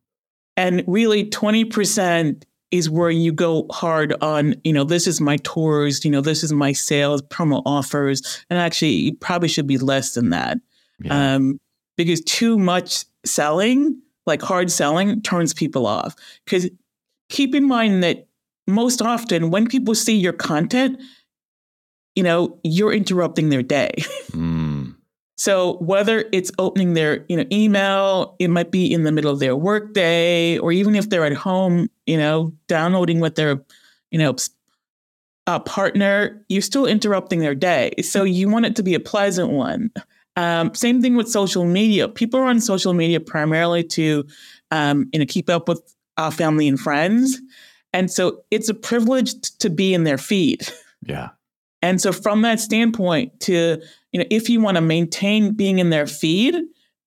[0.57, 6.05] And really 20% is where you go hard on, you know, this is my tours,
[6.05, 8.43] you know, this is my sales, promo offers.
[8.49, 10.57] And actually, you probably should be less than that.
[10.99, 11.35] Yeah.
[11.35, 11.59] Um,
[11.97, 16.15] because too much selling, like hard selling, turns people off.
[16.45, 16.69] Because
[17.29, 18.27] keep in mind that
[18.67, 21.01] most often when people see your content,
[22.15, 23.91] you know, you're interrupting their day.
[24.29, 24.58] Mm.
[25.39, 29.39] So whether it's opening their, you know, email, it might be in the middle of
[29.39, 33.63] their workday, or even if they're at home, you know, downloading with their,
[34.11, 34.35] you know,
[35.65, 37.93] partner, you're still interrupting their day.
[38.01, 39.91] So you want it to be a pleasant one.
[40.35, 42.09] Um, same thing with social media.
[42.09, 44.25] People are on social media primarily to,
[44.71, 45.81] um, you know, keep up with
[46.17, 47.41] our family and friends,
[47.93, 50.67] and so it's a privilege to be in their feed.
[51.01, 51.29] Yeah.
[51.81, 55.89] And so from that standpoint, to you know, if you want to maintain being in
[55.89, 56.55] their feed,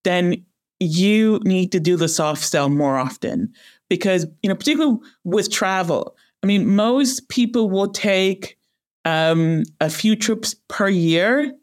[0.03, 0.45] then
[0.79, 3.53] you need to do the soft sell more often
[3.89, 6.15] because you know, particularly with travel.
[6.41, 8.57] I mean, most people will take
[9.05, 11.53] um, a few trips per year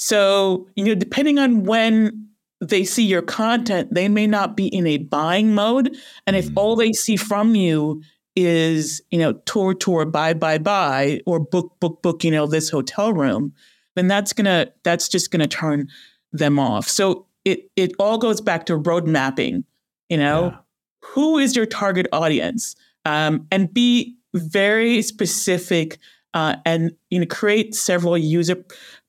[0.00, 2.30] so, you know, depending on when
[2.62, 5.94] they see your content, they may not be in a buying mode.
[6.26, 6.54] And if mm.
[6.56, 8.02] all they see from you
[8.46, 12.70] is, you know, tour, tour, buy, buy, buy, or book, book, book, you know, this
[12.70, 13.52] hotel room,
[13.96, 15.88] then that's gonna, that's just gonna turn
[16.32, 16.88] them off.
[16.88, 19.64] So it it all goes back to road mapping,
[20.08, 20.58] you know, yeah.
[21.02, 22.76] who is your target audience?
[23.04, 25.98] Um, and be very specific
[26.34, 28.64] uh, and you know create several user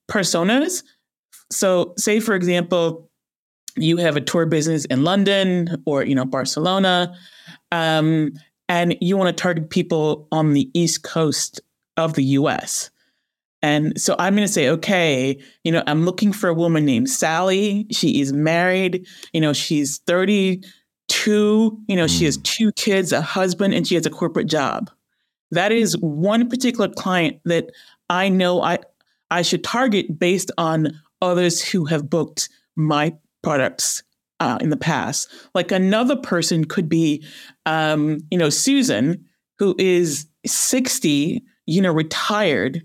[0.10, 0.84] personas.
[1.52, 3.10] So, say for example,
[3.76, 7.14] you have a tour business in London or you know Barcelona,
[7.72, 8.34] um,
[8.72, 11.60] and you want to target people on the East Coast
[11.98, 12.90] of the U.S.
[13.62, 17.10] And so I'm going to say, okay, you know, I'm looking for a woman named
[17.10, 17.86] Sally.
[17.92, 19.06] She is married.
[19.34, 20.64] You know, she's 32.
[21.86, 22.18] You know, mm.
[22.18, 22.44] she has hmm.
[22.44, 24.90] two kids, a husband, and she has a corporate job.
[25.52, 27.72] That is one particular client that
[28.10, 28.80] I know I
[29.30, 34.04] I should target based on others who have booked my products
[34.42, 35.30] uh, in the past.
[35.56, 37.24] Like another person could be,
[37.66, 39.24] um, you know, Susan,
[39.58, 42.82] who is 60, you know, retired.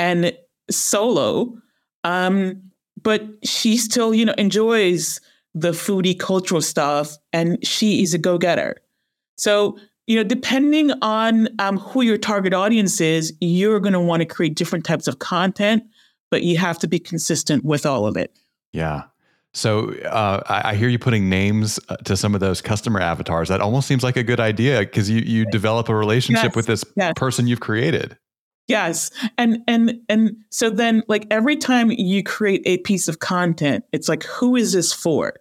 [0.00, 0.32] And
[0.70, 1.56] solo.
[2.04, 2.62] Um,
[3.02, 5.20] but she still, you know, enjoys
[5.54, 8.76] the foodie cultural stuff and she is a go-getter.
[9.36, 14.20] So, you know, depending on um, who your target audience is, you're going to want
[14.20, 15.84] to create different types of content,
[16.30, 18.38] but you have to be consistent with all of it.
[18.72, 19.04] Yeah.
[19.54, 23.48] So uh, I, I, hear you putting names uh, to some of those customer avatars.
[23.48, 26.56] That almost seems like a good idea because you you develop a relationship yes.
[26.56, 27.14] with this yes.
[27.16, 28.16] person you've created.
[28.68, 29.10] Yes.
[29.38, 34.08] And and and so then like every time you create a piece of content, it's
[34.08, 35.32] like who is this for?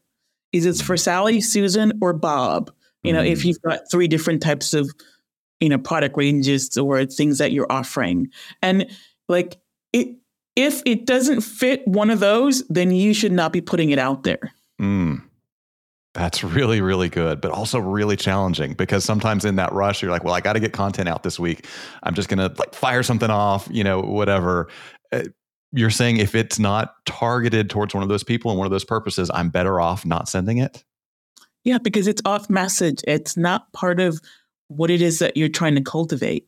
[0.54, 2.72] Is it for Sally, Susan, or Bob?
[3.04, 3.30] You know, mm.
[3.30, 4.90] if you've got three different types of,
[5.60, 8.30] you know, product ranges or things that you're offering.
[8.62, 8.90] And
[9.28, 9.58] like
[9.94, 10.16] it
[10.58, 14.24] if it doesn't fit one of those, then you should not be putting it out
[14.24, 14.52] there.
[14.82, 15.22] Mm.
[16.16, 20.24] That's really, really good, but also really challenging because sometimes in that rush, you're like,
[20.24, 21.68] well, I got to get content out this week.
[22.02, 24.68] I'm just going to like fire something off, you know, whatever.
[25.12, 25.26] Uh,
[25.74, 28.86] you're saying if it's not targeted towards one of those people and one of those
[28.86, 30.84] purposes, I'm better off not sending it?
[31.66, 33.02] Yeah, because it's off message.
[33.08, 34.20] It's not part of
[34.70, 36.48] what it is that you're trying to cultivate.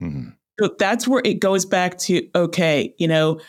[0.00, 0.28] Mm-hmm.
[0.60, 3.40] So that's where it goes back to okay, you know,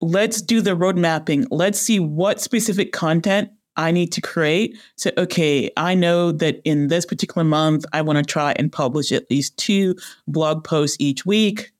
[0.00, 1.46] let's do the road mapping.
[1.50, 4.78] Let's see what specific content I need to create.
[4.96, 9.12] So, okay, I know that in this particular month, I want to try and publish
[9.12, 11.72] at least two blog posts each week.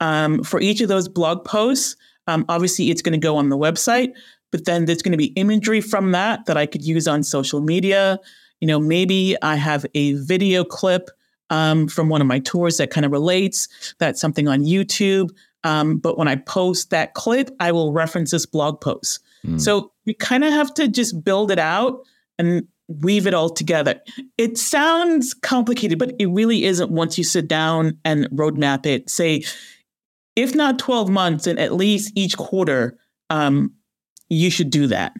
[0.00, 3.58] Um, for each of those blog posts, um, obviously it's going to go on the
[3.58, 4.12] website,
[4.50, 7.60] but then there's going to be imagery from that that I could use on social
[7.60, 8.18] media.
[8.60, 11.10] You know, maybe I have a video clip
[11.52, 13.68] um, from one of my tours that kind of relates.
[13.98, 15.30] That's something on YouTube.
[15.64, 19.20] Um, but when I post that clip, I will reference this blog post.
[19.46, 19.60] Mm.
[19.60, 22.00] So you kind of have to just build it out
[22.38, 24.00] and weave it all together.
[24.38, 29.10] It sounds complicated, but it really isn't once you sit down and roadmap it.
[29.10, 29.44] Say,
[30.34, 32.96] if not 12 months, and at least each quarter,
[33.28, 33.74] um,
[34.30, 35.12] you should do that.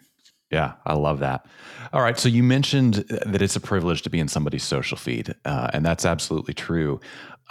[0.52, 1.46] Yeah, I love that.
[1.94, 2.18] All right.
[2.18, 5.84] So you mentioned that it's a privilege to be in somebody's social feed, uh, and
[5.84, 7.00] that's absolutely true.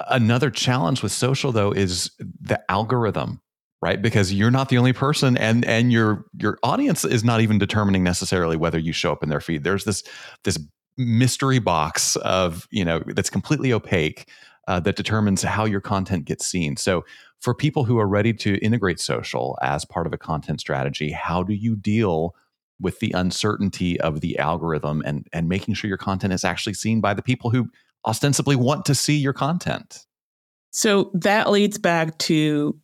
[0.09, 3.41] Another challenge with social, though, is the algorithm
[3.81, 7.57] right because you're not the only person and and your your audience is not even
[7.57, 10.03] determining necessarily whether you show up in their feed there's this
[10.43, 10.59] this
[10.97, 14.29] mystery box of you know that's completely opaque
[14.67, 17.03] uh, that determines how your content gets seen so
[17.39, 21.41] for people who are ready to integrate social as part of a content strategy how
[21.41, 22.35] do you deal
[22.81, 26.99] with the uncertainty of the algorithm and and making sure your content is actually seen
[27.01, 27.69] by the people who
[28.05, 30.05] ostensibly want to see your content
[30.71, 32.77] so that leads back to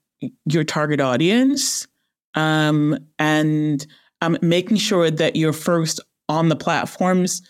[0.45, 1.88] your target audience
[2.36, 3.86] um, and
[4.21, 7.41] um, making sure that you're first on the platforms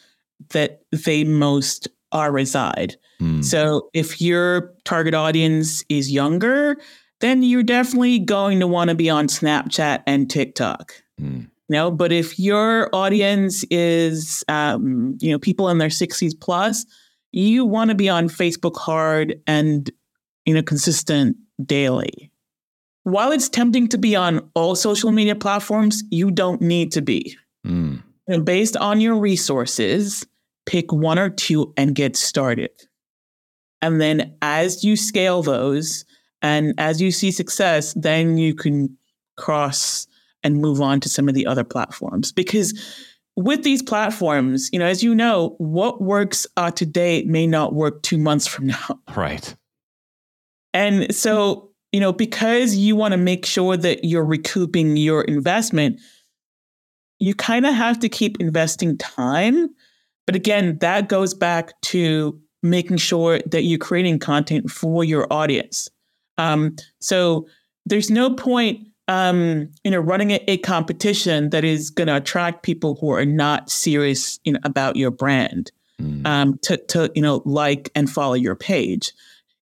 [0.50, 2.96] that they most are reside.
[3.22, 3.44] Mm.
[3.44, 6.78] So if your target audience is younger,
[7.20, 10.94] then you're definitely going to want to be on Snapchat and TikTok.
[11.20, 11.50] Mm.
[11.70, 16.86] You know, but if your audience is um, you know people in their 60s plus,
[17.32, 19.90] you want to be on Facebook hard and
[20.46, 22.32] you know consistent daily.
[23.04, 27.38] While it's tempting to be on all social media platforms, you don't need to be.
[27.66, 28.04] Mm.
[28.28, 30.26] And based on your resources,
[30.66, 32.72] pick one or two and get started.
[33.82, 36.04] And then as you scale those
[36.42, 38.98] and as you see success, then you can
[39.38, 40.08] cross
[40.48, 42.32] and move on to some of the other platforms.
[42.32, 42.74] Because
[43.36, 48.02] with these platforms, you know, as you know, what works uh, today may not work
[48.02, 49.00] two months from now.
[49.16, 49.56] Right.
[50.74, 56.00] And so you know, because you want to make sure that you're recouping your investment,
[57.20, 59.70] you kind of have to keep investing time.
[60.26, 65.90] But again, that goes back to making sure that you're creating content for your audience.
[66.38, 67.48] Um, so
[67.86, 72.64] there's no point, um, you know, running a, a competition that is going to attract
[72.64, 76.26] people who are not serious, you know, about your brand mm.
[76.26, 79.14] um, to, to, you know, like and follow your page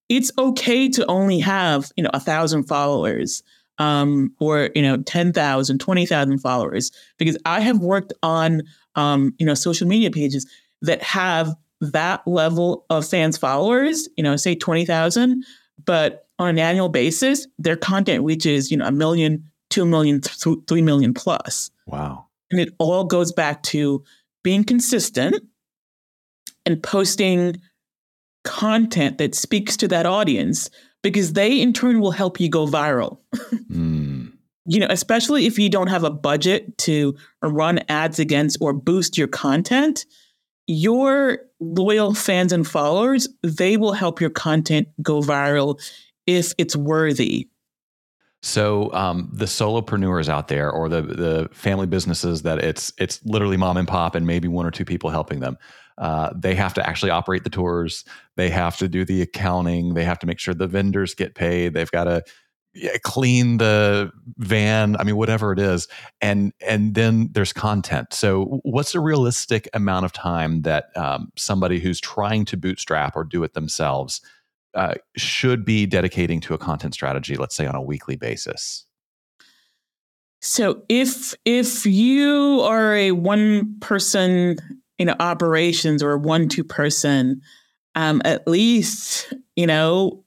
[0.10, 3.44] it's okay to only have, you know, a thousand followers
[3.78, 8.64] um, or, you know, 10,000, 20,000 followers, because I have worked on,
[8.96, 10.50] um, you know, social media pages
[10.82, 15.44] that have that level of fans followers, you know, say 20,000,
[15.84, 20.58] but on an annual basis, their content reaches, you know, a million, two million, th-
[20.68, 21.72] three million plus.
[21.86, 22.26] Wow.
[22.52, 24.04] And it all goes back to
[24.44, 25.36] being consistent
[26.66, 27.62] and posting
[28.44, 30.70] content that speaks to that audience
[31.02, 33.20] because they in turn will help you go viral.
[33.70, 34.32] mm.
[34.68, 39.16] You know, especially if you don't have a budget to run ads against or boost
[39.16, 40.08] your content,
[40.66, 45.80] your loyal fans and followers, they will help your content go viral
[46.28, 47.50] if it's worthy.
[48.42, 53.58] So um, the solopreneurs out there, or the the family businesses that it's it's literally
[53.58, 55.58] mom and pop, and maybe one or two people helping them.
[55.98, 58.04] Uh, they have to actually operate the tours.
[58.36, 59.94] They have to do the accounting.
[59.94, 61.74] They have to make sure the vendors get paid.
[61.74, 62.24] They've got to
[63.04, 64.98] clean the van.
[65.00, 65.88] I mean, whatever it is,
[66.22, 68.14] and and then there's content.
[68.14, 73.24] So, what's a realistic amount of time that um, somebody who's trying to bootstrap or
[73.24, 74.22] do it themselves
[74.76, 78.86] uh, should be dedicating to a content strategy, let's say on a weekly basis?
[80.42, 84.58] So if if you are a one person
[85.00, 87.42] you know operations or one two person,
[87.96, 90.24] um, at least you know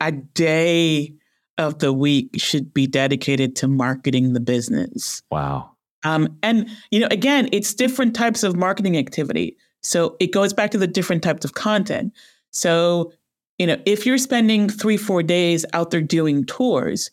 [0.00, 1.14] a day
[1.58, 5.22] of the week should be dedicated to marketing the business.
[5.30, 5.72] Wow.
[6.04, 9.56] Um, and you know, again, it's different types of marketing activity.
[9.82, 12.12] So it goes back to the different types of content.
[12.50, 13.12] So
[13.58, 17.10] you know, if you're spending three, four days out there doing tours,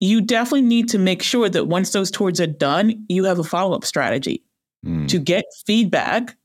[0.00, 3.44] you definitely need to make sure that once those tours are done, you have a
[3.44, 4.42] follow up strategy
[4.84, 5.06] mm.
[5.08, 6.36] to get feedback,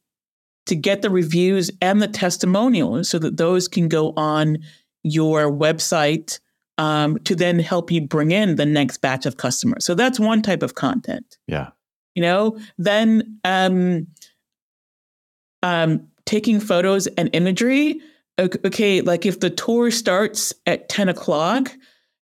[0.66, 4.58] to get the reviews and the testimonials so that those can go on
[5.04, 6.40] your website
[6.78, 9.86] um, to then help you bring in the next batch of customers.
[9.86, 11.38] So that's one type of content.
[11.48, 11.70] Yeah.
[12.14, 14.08] You know, then um,
[15.64, 18.02] um, taking photos and imagery
[18.40, 21.72] okay, like if the tour starts at 10 o'clock,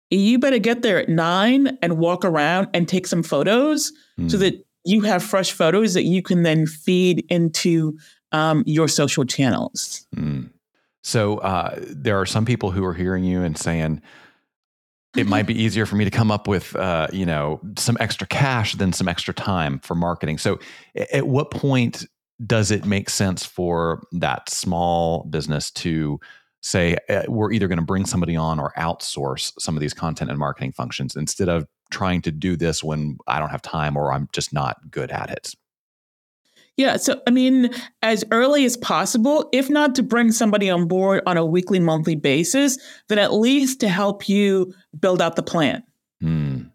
[0.09, 4.29] you better get there at nine and walk around and take some photos mm.
[4.29, 4.43] so hmm.
[4.43, 7.97] that you have fresh photos that you can then feed into
[8.31, 10.05] um, your social channels.
[10.15, 10.51] Mm.
[11.01, 14.01] So uh, there are some people who are hearing you and saying,
[15.15, 18.25] it might be easier for me to come up with, uh, you know, some extra
[18.25, 20.39] cash than some extra time for marketing.
[20.39, 20.59] So,
[20.95, 22.05] at what point
[22.45, 26.19] does it make sense for that small business to
[26.61, 30.29] say eh, we're either going to bring somebody on or outsource some of these content
[30.29, 34.11] and marketing functions instead of trying to do this when I don't have time or
[34.11, 35.53] I'm just not good at it?
[36.75, 37.69] Yeah, so I mean,
[38.01, 42.15] as early as possible, if not to bring somebody on board on a weekly, monthly
[42.15, 42.79] basis,
[43.09, 45.83] then at least to help you build out the plan.
[46.23, 46.71] Mm.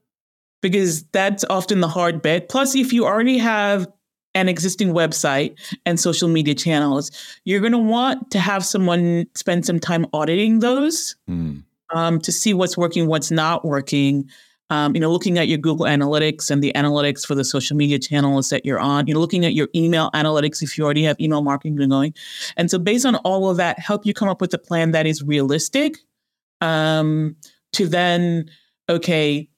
[0.63, 2.49] Because that's often the hard bit.
[2.49, 3.89] Plus, if you already have
[4.35, 7.11] an existing website and social media channels,
[7.45, 11.63] you're going to want to have someone spend some time auditing those mm.
[11.95, 14.29] um, to see what's working, what's not working.
[14.71, 17.99] Um, you know, looking at your Google Analytics and the analytics for the social media
[17.99, 19.07] channels that you're on.
[19.07, 22.13] You know, looking at your email analytics if you already have email marketing going.
[22.59, 25.07] And so, based on all of that, help you come up with a plan that
[25.07, 25.97] is realistic.
[26.61, 27.37] Um,
[27.73, 28.51] to then,
[28.91, 29.49] okay,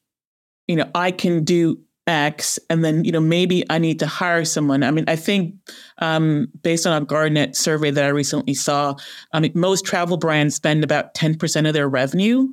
[0.68, 4.44] you know, I can do X, and then you know maybe I need to hire
[4.44, 4.82] someone.
[4.82, 5.55] I mean, I think
[5.98, 8.96] um, based on a Gartner survey that I recently saw,
[9.32, 12.48] I mean most travel brands spend about ten percent of their revenue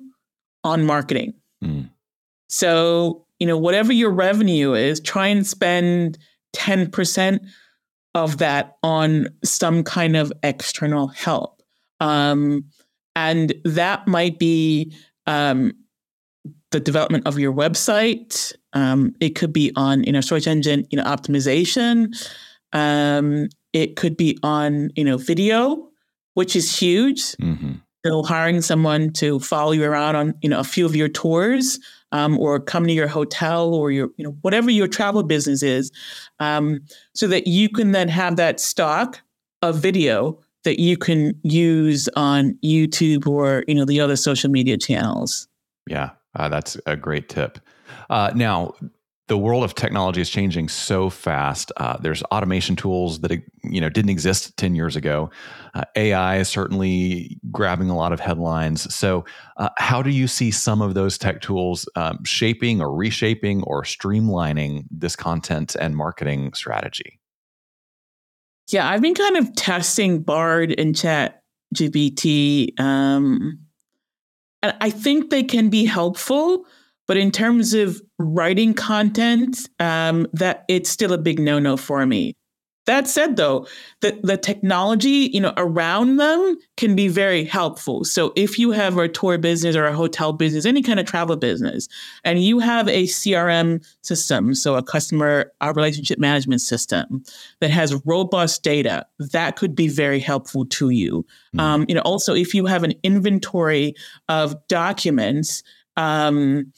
[0.64, 1.34] on marketing.
[1.64, 1.90] Mm.
[2.50, 6.18] So you know whatever your revenue is, try and spend
[6.54, 7.42] ten percent
[8.14, 11.62] of that on some kind of external help,
[12.00, 12.66] um,
[13.16, 14.94] and that might be.
[15.26, 15.74] Um,
[16.72, 18.54] the development of your website.
[18.78, 22.16] Um, it could be on you know search engine you know optimization.
[22.74, 25.90] Um, it could be on you know video,
[26.36, 27.22] which is huge.
[27.38, 27.74] Mm-hmm.
[28.06, 31.80] So hiring someone to follow you around on you know a few of your tours,
[32.12, 35.92] um, or come to your hotel or your you know whatever your travel business is,
[36.40, 36.82] um,
[37.16, 39.22] so that you can then have that stock
[39.64, 44.78] of video that you can use on YouTube or you know the other social media
[44.78, 45.48] channels.
[45.88, 47.58] Yeah, uh, that's a great tip.
[48.10, 48.74] Uh, now,
[49.28, 51.72] the world of technology is changing so fast.
[51.78, 53.32] Uh, there's automation tools that
[53.64, 55.30] you know didn't exist 10 years ago.
[55.74, 58.94] Uh, AI is certainly grabbing a lot of headlines.
[58.94, 59.26] So,
[59.58, 63.84] uh, how do you see some of those tech tools um, shaping or reshaping or
[63.84, 67.20] streamlining this content and marketing strategy?
[68.70, 71.42] Yeah, I've been kind of testing Bard and Chat
[71.76, 72.78] GPT.
[72.80, 73.60] Um,
[74.62, 76.66] and I think they can be helpful,
[77.08, 82.06] but in terms of writing content, um, that it's still a big no no for
[82.06, 82.36] me.
[82.88, 83.68] That said, though,
[84.00, 88.06] the, the technology, you know, around them can be very helpful.
[88.06, 91.36] So if you have a tour business or a hotel business, any kind of travel
[91.36, 91.90] business,
[92.24, 97.24] and you have a CRM system, so a customer a relationship management system
[97.60, 101.26] that has robust data, that could be very helpful to you.
[101.56, 101.60] Mm-hmm.
[101.60, 103.96] Um, you know, also if you have an inventory
[104.30, 105.62] of documents,
[105.98, 106.72] um,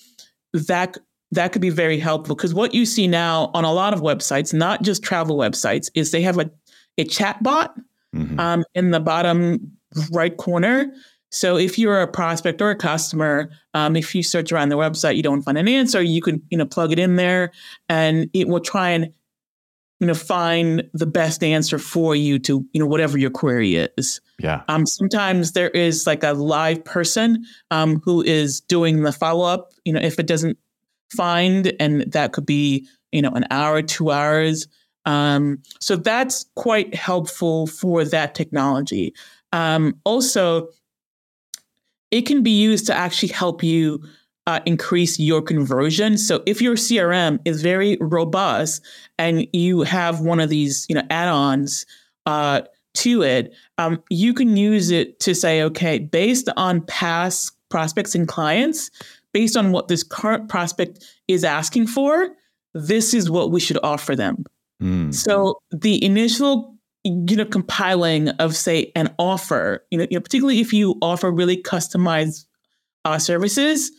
[0.53, 0.97] that
[1.31, 4.53] that could be very helpful because what you see now on a lot of websites,
[4.53, 6.49] not just travel websites, is they have a,
[6.97, 7.75] a chat bot
[8.15, 8.39] mm-hmm.
[8.39, 9.71] um, in the bottom
[10.11, 10.91] right corner
[11.31, 15.15] So if you're a prospect or a customer, um, if you search around the website,
[15.15, 17.51] you don't find an answer, you can you know plug it in there,
[17.87, 19.13] and it will try and
[19.99, 24.21] you know find the best answer for you to you know whatever your query is.
[24.39, 24.63] Yeah.
[24.67, 29.73] Um, sometimes there is like a live person um, who is doing the follow up.
[29.83, 30.57] You know, if it doesn't
[31.15, 34.67] find, and that could be you know an hour, two hours.
[35.05, 39.13] Um, so that's quite helpful for that technology.
[39.51, 40.69] Um, also,
[42.11, 44.03] it can be used to actually help you
[44.49, 46.17] uh, increase your conversion.
[46.17, 48.83] So if your CRM is very robust
[49.19, 51.85] and you have one of these, you know, add-ons
[52.25, 52.61] uh,
[52.95, 58.27] to it, um, you can use it to say, okay, based on past prospects and
[58.27, 58.89] clients,
[59.33, 62.29] based on what this current prospect is asking for,
[62.73, 64.45] this is what we should offer them.
[64.81, 65.13] Mm.
[65.13, 70.59] So the initial you know compiling of say an offer you know, you know particularly
[70.59, 72.43] if you offer really customized
[73.05, 73.89] uh, services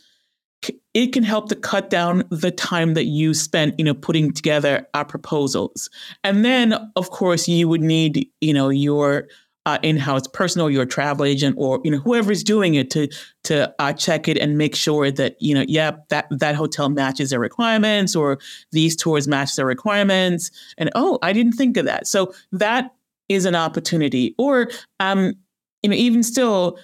[0.93, 4.87] it can help to cut down the time that you spent you know putting together
[4.93, 5.89] our proposals.
[6.23, 9.27] And then of course you would need you know your
[9.67, 13.07] uh, in-house person or your travel agent or you know whoever's doing it to
[13.43, 17.29] to uh, check it and make sure that you know yeah that that hotel matches
[17.29, 18.39] their requirements or
[18.71, 20.51] these tours match their requirements.
[20.77, 22.07] And oh I didn't think of that.
[22.07, 22.93] So that
[23.29, 24.33] is an opportunity.
[24.37, 24.69] Or
[24.99, 25.33] um
[25.83, 26.79] you know even still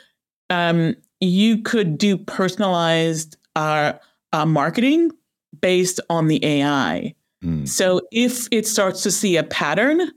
[0.52, 3.94] um you could do personalized uh,
[4.32, 5.12] uh marketing
[5.62, 7.68] based on the AI mm.
[7.68, 10.12] so if it starts to see a pattern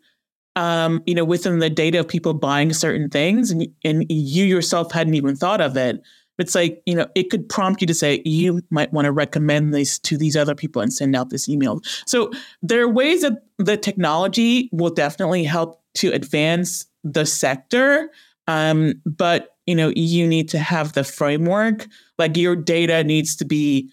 [0.56, 4.92] um, you know, within the data of people buying certain things, and and you yourself
[4.92, 6.02] hadn't even thought of it.
[6.38, 9.74] It's like you know, it could prompt you to say you might want to recommend
[9.74, 11.80] this to these other people and send out this email.
[12.06, 12.30] So
[12.62, 18.10] there are ways that the technology will definitely help to advance the sector,
[18.46, 21.86] um, but you know, you need to have the framework.
[22.18, 23.90] Like your data needs to be,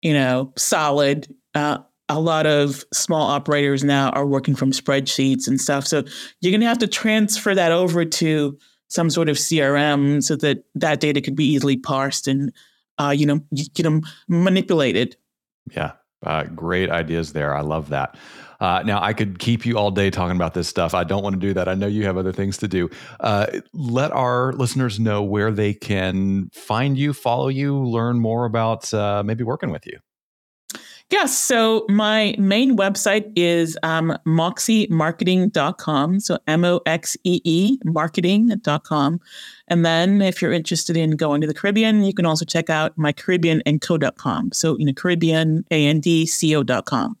[0.00, 1.34] you know, solid.
[1.54, 1.78] Uh,
[2.08, 5.86] a lot of small operators now are working from spreadsheets and stuff.
[5.86, 6.04] So
[6.40, 10.64] you're going to have to transfer that over to some sort of CRM so that
[10.74, 12.52] that data could be easily parsed and,
[12.98, 15.16] uh, you know, you them manipulated.
[15.74, 15.92] Yeah,
[16.24, 17.54] uh, great ideas there.
[17.54, 18.16] I love that.
[18.62, 20.94] Uh, now, I could keep you all day talking about this stuff.
[20.94, 21.66] I don't want to do that.
[21.66, 22.88] I know you have other things to do.
[23.18, 28.94] Uh, let our listeners know where they can find you, follow you, learn more about
[28.94, 29.98] uh, maybe working with you.
[31.10, 31.36] Yes.
[31.36, 36.20] So my main website is um, moxeemarketing.com.
[36.20, 39.20] So M O X E E marketing.com.
[39.66, 42.96] And then if you're interested in going to the Caribbean, you can also check out
[42.96, 44.52] my Caribbeanandco.com.
[44.52, 47.18] So, you know, Caribbean, A-N-D-C-O.com.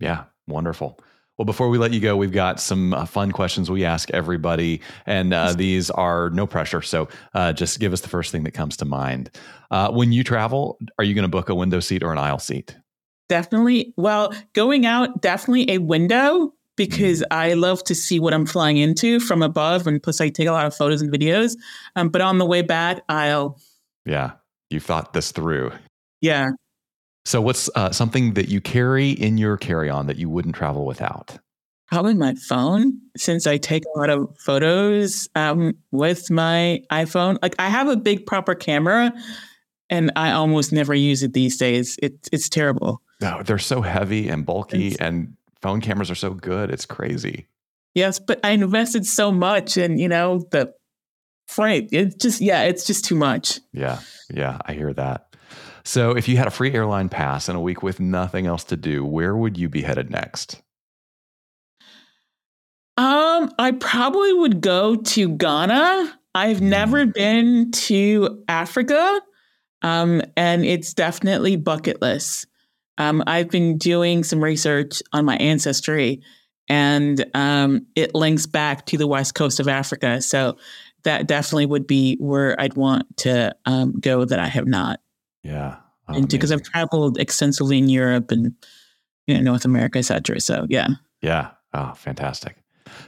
[0.00, 0.24] Yeah.
[0.48, 0.98] Wonderful.
[1.36, 4.80] Well, before we let you go, we've got some uh, fun questions we ask everybody,
[5.06, 6.82] and uh, these are no pressure.
[6.82, 9.30] So uh, just give us the first thing that comes to mind.
[9.70, 12.40] Uh, when you travel, are you going to book a window seat or an aisle
[12.40, 12.76] seat?
[13.28, 13.94] Definitely.
[13.96, 17.38] Well, going out, definitely a window because mm-hmm.
[17.38, 19.86] I love to see what I'm flying into from above.
[19.86, 21.56] And plus, I take a lot of photos and videos.
[21.94, 23.60] Um, but on the way back, I'll.
[24.04, 24.32] Yeah.
[24.70, 25.72] You thought this through.
[26.20, 26.48] Yeah.
[27.28, 30.86] So, what's uh, something that you carry in your carry on that you wouldn't travel
[30.86, 31.36] without?
[31.86, 37.36] Probably my phone, since I take a lot of photos um, with my iPhone.
[37.42, 39.12] Like, I have a big proper camera,
[39.90, 41.98] and I almost never use it these days.
[42.02, 43.02] It, it's terrible.
[43.20, 46.70] No, they're so heavy and bulky, it's, and phone cameras are so good.
[46.70, 47.46] It's crazy.
[47.94, 50.72] Yes, but I invested so much, and you know the
[51.46, 51.88] frame.
[51.92, 53.60] It's just yeah, it's just too much.
[53.74, 54.00] Yeah,
[54.30, 55.27] yeah, I hear that.
[55.88, 58.76] So, if you had a free airline pass and a week with nothing else to
[58.76, 60.60] do, where would you be headed next?
[62.98, 66.20] Um, I probably would go to Ghana.
[66.34, 66.68] I've mm.
[66.68, 69.22] never been to Africa,
[69.80, 72.48] um, and it's definitely bucket list.
[72.98, 76.20] Um, I've been doing some research on my ancestry,
[76.68, 80.20] and um, it links back to the west coast of Africa.
[80.20, 80.58] So
[81.04, 85.00] that definitely would be where I'd want to um, go that I have not.
[85.48, 85.76] Yeah,
[86.08, 88.54] oh, because I've traveled extensively in Europe and
[89.26, 90.40] you know, North America, etc.
[90.40, 90.88] So yeah.
[91.22, 91.50] Yeah.
[91.74, 92.56] Oh, fantastic.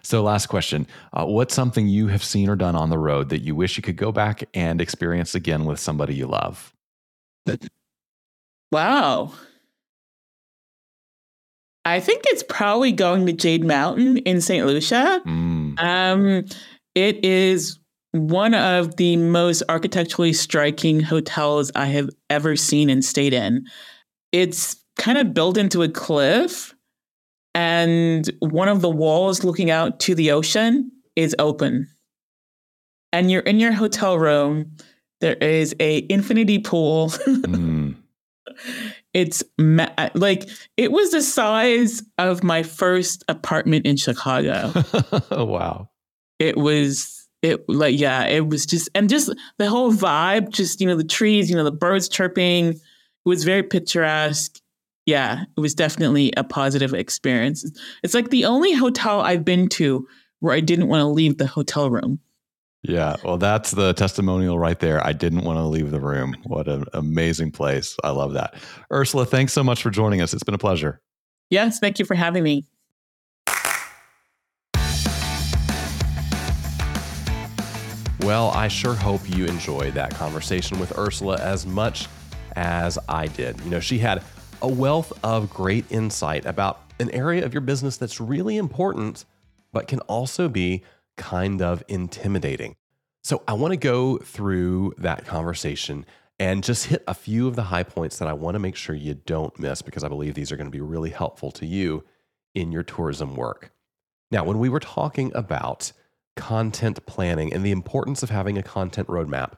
[0.03, 3.41] So, last question: uh, What's something you have seen or done on the road that
[3.41, 6.75] you wish you could go back and experience again with somebody you love?
[8.73, 9.33] Wow.
[11.85, 14.67] I think it's probably going to Jade Mountain in St.
[14.67, 15.21] Lucia.
[15.27, 15.81] Mm.
[15.81, 16.45] Um,
[16.95, 17.79] it is
[18.13, 23.67] one of the most architecturally striking hotels I have ever seen and stayed in.
[24.33, 26.75] It's kind of built into a cliff,
[27.55, 31.89] and one of the walls looking out to the ocean is open.
[33.13, 34.77] and you're in your hotel room.
[35.21, 37.09] There is a infinity pool.
[37.09, 37.97] mm.
[39.13, 44.73] It's ma- like it was the size of my first apartment in Chicago.
[45.33, 45.89] wow.
[46.39, 50.87] It was it like yeah, it was just and just the whole vibe, just you
[50.87, 52.69] know the trees, you know the birds chirping.
[52.69, 52.81] It
[53.25, 54.61] was very picturesque.
[55.07, 57.65] Yeah, it was definitely a positive experience.
[58.03, 60.07] It's like the only hotel I've been to
[60.41, 62.21] where I didn't want to leave the hotel room.
[62.83, 65.07] Yeah, well, that's the testimonial right there.
[65.07, 66.35] I didn't want to leave the room.
[66.45, 67.97] What an amazing place.
[68.03, 68.55] I love that.
[68.91, 70.33] Ursula, thanks so much for joining us.
[70.33, 71.01] It's been a pleasure.
[71.51, 72.65] Yes, thank you for having me.
[78.23, 82.07] Well, I sure hope you enjoyed that conversation with Ursula as much
[82.55, 83.59] as I did.
[83.63, 84.23] You know, she had
[84.61, 89.25] a wealth of great insight about an area of your business that's really important,
[89.73, 90.83] but can also be
[91.17, 92.77] kind of intimidating.
[93.23, 96.05] So I want to go through that conversation
[96.39, 98.95] and just hit a few of the high points that I want to make sure
[98.95, 102.05] you don't miss because I believe these are going to be really helpful to you
[102.55, 103.73] in your tourism work.
[104.31, 105.93] Now, when we were talking about
[106.37, 109.55] content planning and the importance of having a content roadmap,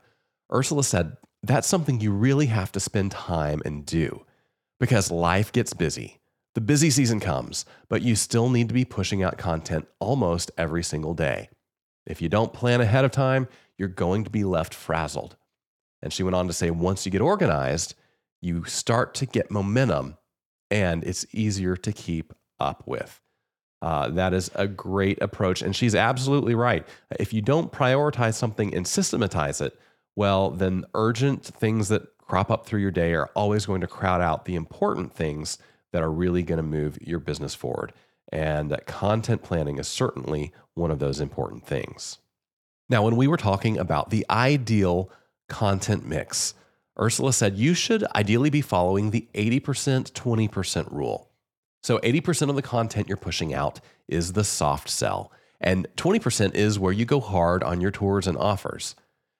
[0.52, 4.24] Ursula said that's something you really have to spend time and do
[4.78, 6.20] because life gets busy.
[6.54, 10.82] The busy season comes, but you still need to be pushing out content almost every
[10.82, 11.48] single day.
[12.06, 13.48] If you don't plan ahead of time,
[13.78, 15.36] you're going to be left frazzled.
[16.02, 17.94] And she went on to say once you get organized,
[18.40, 20.18] you start to get momentum
[20.70, 23.21] and it's easier to keep up with.
[23.83, 25.61] Uh, that is a great approach.
[25.61, 26.87] And she's absolutely right.
[27.18, 29.76] If you don't prioritize something and systematize it,
[30.14, 34.20] well, then urgent things that crop up through your day are always going to crowd
[34.20, 35.59] out the important things
[35.93, 37.93] that are really going to move your business forward.
[38.33, 42.18] And content planning is certainly one of those important things.
[42.89, 45.11] Now, when we were talking about the ideal
[45.49, 46.55] content mix,
[46.99, 51.32] Ursula said you should ideally be following the 80% 20% rule.
[51.83, 56.78] So, 80% of the content you're pushing out is the soft sell, and 20% is
[56.78, 58.95] where you go hard on your tours and offers.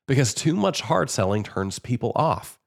[0.09, 2.59] Because too much hard selling turns people off.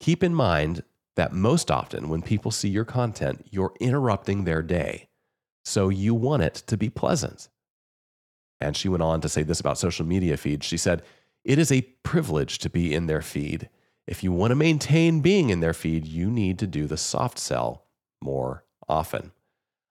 [0.00, 0.82] Keep in mind
[1.16, 5.08] that most often when people see your content, you're interrupting their day.
[5.64, 7.48] So you want it to be pleasant.
[8.60, 10.66] And she went on to say this about social media feeds.
[10.66, 11.02] She said,
[11.44, 13.68] It is a privilege to be in their feed.
[14.06, 17.38] If you want to maintain being in their feed, you need to do the soft
[17.38, 17.86] sell
[18.22, 19.32] more often.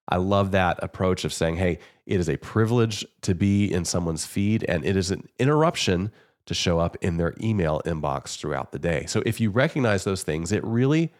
[0.08, 4.26] I love that approach of saying, hey, it is a privilege to be in someone's
[4.26, 6.12] feed and it is an interruption
[6.46, 9.06] to show up in their email inbox throughout the day.
[9.08, 11.14] So if you recognize those things, it really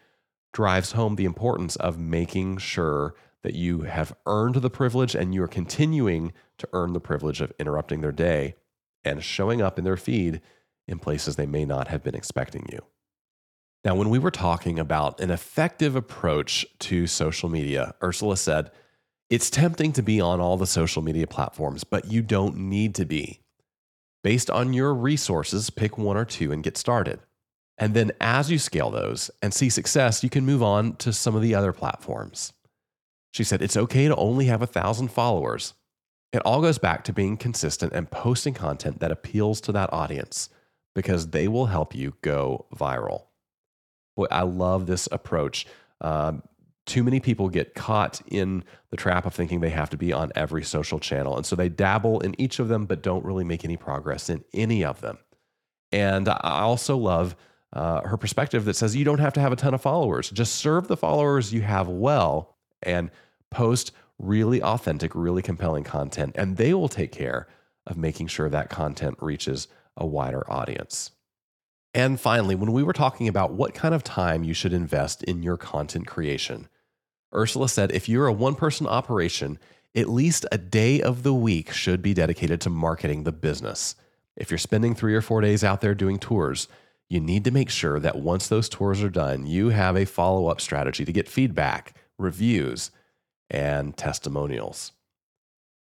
[0.52, 5.42] drives home the importance of making sure that you have earned the privilege and you
[5.42, 8.54] are continuing to earn the privilege of interrupting their day
[9.04, 10.40] and showing up in their feed
[10.86, 12.80] in places they may not have been expecting you.
[13.84, 18.70] Now, when we were talking about an effective approach to social media, Ursula said,
[19.28, 23.04] It's tempting to be on all the social media platforms, but you don't need to
[23.04, 23.40] be.
[24.22, 27.20] Based on your resources, pick one or two and get started.
[27.76, 31.36] And then as you scale those and see success, you can move on to some
[31.36, 32.54] of the other platforms.
[33.32, 35.74] She said, It's okay to only have a thousand followers.
[36.32, 40.48] It all goes back to being consistent and posting content that appeals to that audience
[40.94, 43.24] because they will help you go viral.
[44.16, 45.66] Boy, I love this approach.
[46.00, 46.42] Um,
[46.86, 50.30] too many people get caught in the trap of thinking they have to be on
[50.34, 51.36] every social channel.
[51.36, 54.44] And so they dabble in each of them, but don't really make any progress in
[54.52, 55.18] any of them.
[55.92, 57.36] And I also love
[57.72, 60.30] uh, her perspective that says you don't have to have a ton of followers.
[60.30, 63.10] Just serve the followers you have well and
[63.50, 67.48] post really authentic, really compelling content, and they will take care
[67.86, 71.10] of making sure that content reaches a wider audience.
[71.94, 75.44] And finally, when we were talking about what kind of time you should invest in
[75.44, 76.68] your content creation,
[77.32, 79.60] Ursula said if you're a one person operation,
[79.94, 83.94] at least a day of the week should be dedicated to marketing the business.
[84.36, 86.66] If you're spending three or four days out there doing tours,
[87.08, 90.48] you need to make sure that once those tours are done, you have a follow
[90.48, 92.90] up strategy to get feedback, reviews,
[93.48, 94.90] and testimonials.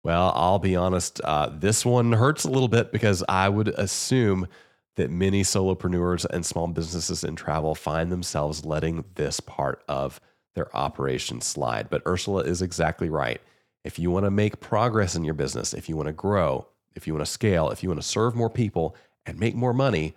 [0.03, 4.48] Well, I'll be honest, uh, this one hurts a little bit because I would assume
[4.97, 10.20] that many solopreneurs and small businesses in travel find themselves letting this part of
[10.55, 11.88] their operation slide.
[11.88, 13.41] But Ursula is exactly right.
[13.84, 17.07] If you want to make progress in your business, if you want to grow, if
[17.07, 20.14] you want to scale, if you want to serve more people and make more money,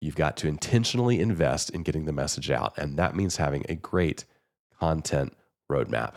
[0.00, 2.76] you've got to intentionally invest in getting the message out.
[2.76, 4.26] And that means having a great
[4.78, 5.34] content
[5.70, 6.14] roadmap.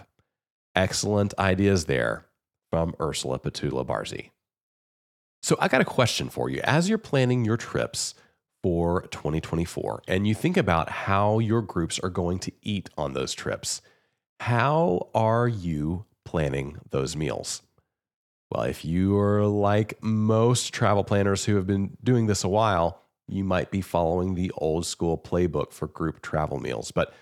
[0.76, 2.26] Excellent ideas there
[2.70, 4.32] from Ursula Petula Barzey.
[5.44, 6.62] So, I got a question for you.
[6.64, 8.16] As you're planning your trips
[8.64, 13.34] for 2024 and you think about how your groups are going to eat on those
[13.34, 13.82] trips,
[14.40, 17.62] how are you planning those meals?
[18.50, 23.02] Well, if you are like most travel planners who have been doing this a while,
[23.28, 26.92] you might be following the old school playbook for group travel meals.
[26.92, 27.14] But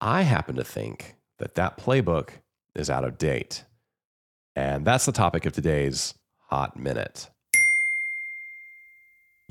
[0.00, 2.30] I happen to think that that playbook
[2.74, 3.64] is out of date.
[4.56, 6.14] And that's the topic of today's
[6.48, 7.28] Hot Minute.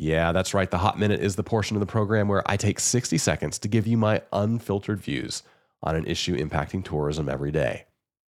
[0.02, 0.72] Yeah, that's right.
[0.72, 3.68] The Hot Minute is the portion of the program where I take 60 seconds to
[3.68, 5.44] give you my unfiltered views
[5.84, 7.86] on an issue impacting tourism every day.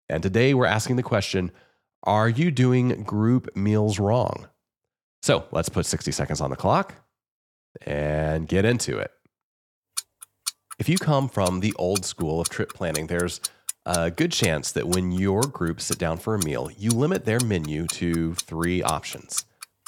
[0.08, 1.52] And today we're asking the question
[2.04, 4.48] Are you doing group meals wrong?
[5.20, 6.94] So let's put 60 seconds on the clock
[7.84, 9.10] and get into it.
[10.78, 13.42] If you come from the old school of trip planning, there's
[13.84, 17.40] a good chance that when your group sit down for a meal, you limit their
[17.40, 19.44] menu to three options.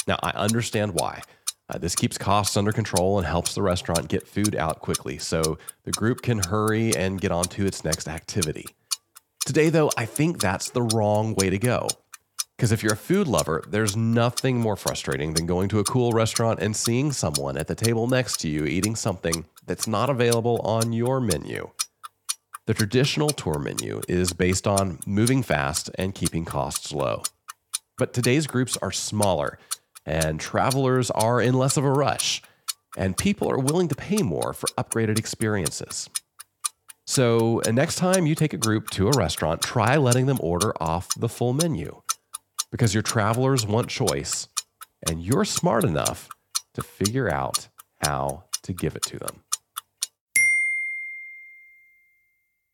[0.06, 1.22] Now, I understand why.
[1.70, 5.56] Uh, this keeps costs under control and helps the restaurant get food out quickly so
[5.84, 8.66] the group can hurry and get on to its next activity.
[9.46, 11.86] Today, though, I think that's the wrong way to go.
[12.56, 16.12] Because if you're a food lover, there's nothing more frustrating than going to a cool
[16.12, 20.60] restaurant and seeing someone at the table next to you eating something that's not available
[20.62, 21.70] on your menu.
[22.66, 27.22] The traditional tour menu is based on moving fast and keeping costs low.
[27.96, 29.58] But today's groups are smaller
[30.06, 32.42] and travelers are in less of a rush,
[32.96, 36.08] and people are willing to pay more for upgraded experiences.
[37.06, 40.72] So, uh, next time you take a group to a restaurant, try letting them order
[40.80, 42.02] off the full menu
[42.70, 44.46] because your travelers want choice
[45.08, 46.28] and you're smart enough
[46.74, 47.68] to figure out
[48.04, 49.42] how to give it to them.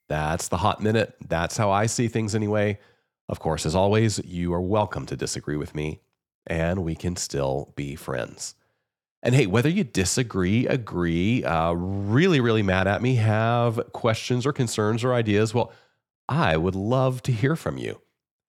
[0.09, 1.16] That's the hot minute.
[1.27, 2.79] That's how I see things anyway.
[3.29, 6.01] Of course, as always, you are welcome to disagree with me
[6.47, 8.55] and we can still be friends.
[9.23, 14.53] And hey, whether you disagree, agree, uh, really, really mad at me, have questions or
[14.53, 15.73] concerns or ideas, well,
[16.29, 18.01] I would love to hear from you.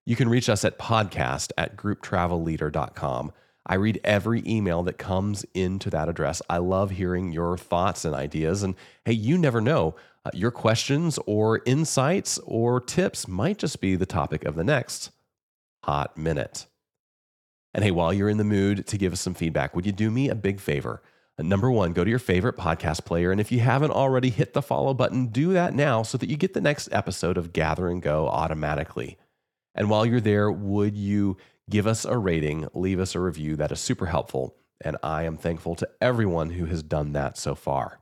[0.05, 3.31] You can reach us at podcast at grouptravelleader.com.
[3.65, 6.41] I read every email that comes into that address.
[6.49, 8.63] I love hearing your thoughts and ideas.
[8.63, 9.95] And hey, you never know,
[10.25, 15.11] uh, your questions or insights or tips might just be the topic of the next
[15.83, 16.67] hot minute.
[17.73, 20.09] And hey, while you're in the mood to give us some feedback, would you do
[20.09, 21.01] me a big favor?
[21.37, 23.31] Uh, number one, go to your favorite podcast player.
[23.31, 26.37] And if you haven't already hit the follow button, do that now so that you
[26.37, 29.17] get the next episode of Gather and Go automatically.
[29.75, 31.37] And while you're there, would you
[31.69, 33.55] give us a rating, leave us a review?
[33.55, 34.55] That is super helpful.
[34.81, 37.99] And I am thankful to everyone who has done that so far.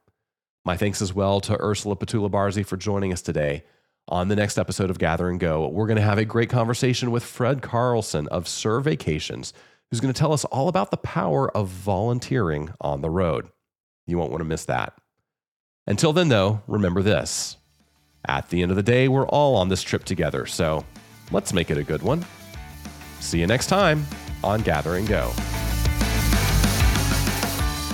[0.63, 3.63] My thanks as well to Ursula Petula Barzey for joining us today.
[4.08, 7.10] On the next episode of Gather and Go, we're going to have a great conversation
[7.10, 9.51] with Fred Carlson of Sur Vacations,
[9.89, 13.49] who's going to tell us all about the power of volunteering on the road.
[14.06, 14.93] You won't want to miss that.
[15.88, 17.58] Until then, though, remember this.
[18.28, 20.86] At the end of the day, we're all on this trip together, so
[21.32, 22.24] let's make it a good one.
[23.22, 24.06] See you next time
[24.43, 25.32] on Gather and Go.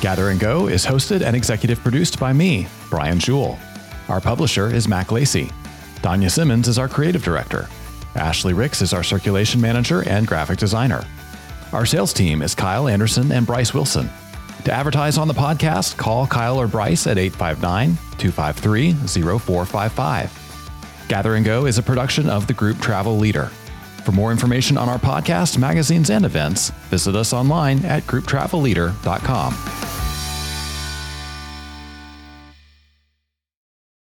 [0.01, 3.57] Gather and Go is hosted and executive produced by me, Brian Jewell.
[4.09, 5.49] Our publisher is Mac Lacey.
[6.01, 7.69] Danya Simmons is our creative director.
[8.15, 11.05] Ashley Ricks is our circulation manager and graphic designer.
[11.71, 14.09] Our sales team is Kyle Anderson and Bryce Wilson.
[14.65, 21.05] To advertise on the podcast, call Kyle or Bryce at 859 253 0455.
[21.07, 23.45] Gather and Go is a production of the group Travel Leader.
[24.03, 30.00] For more information on our podcast, magazines, and events, visit us online at grouptravelleader.com.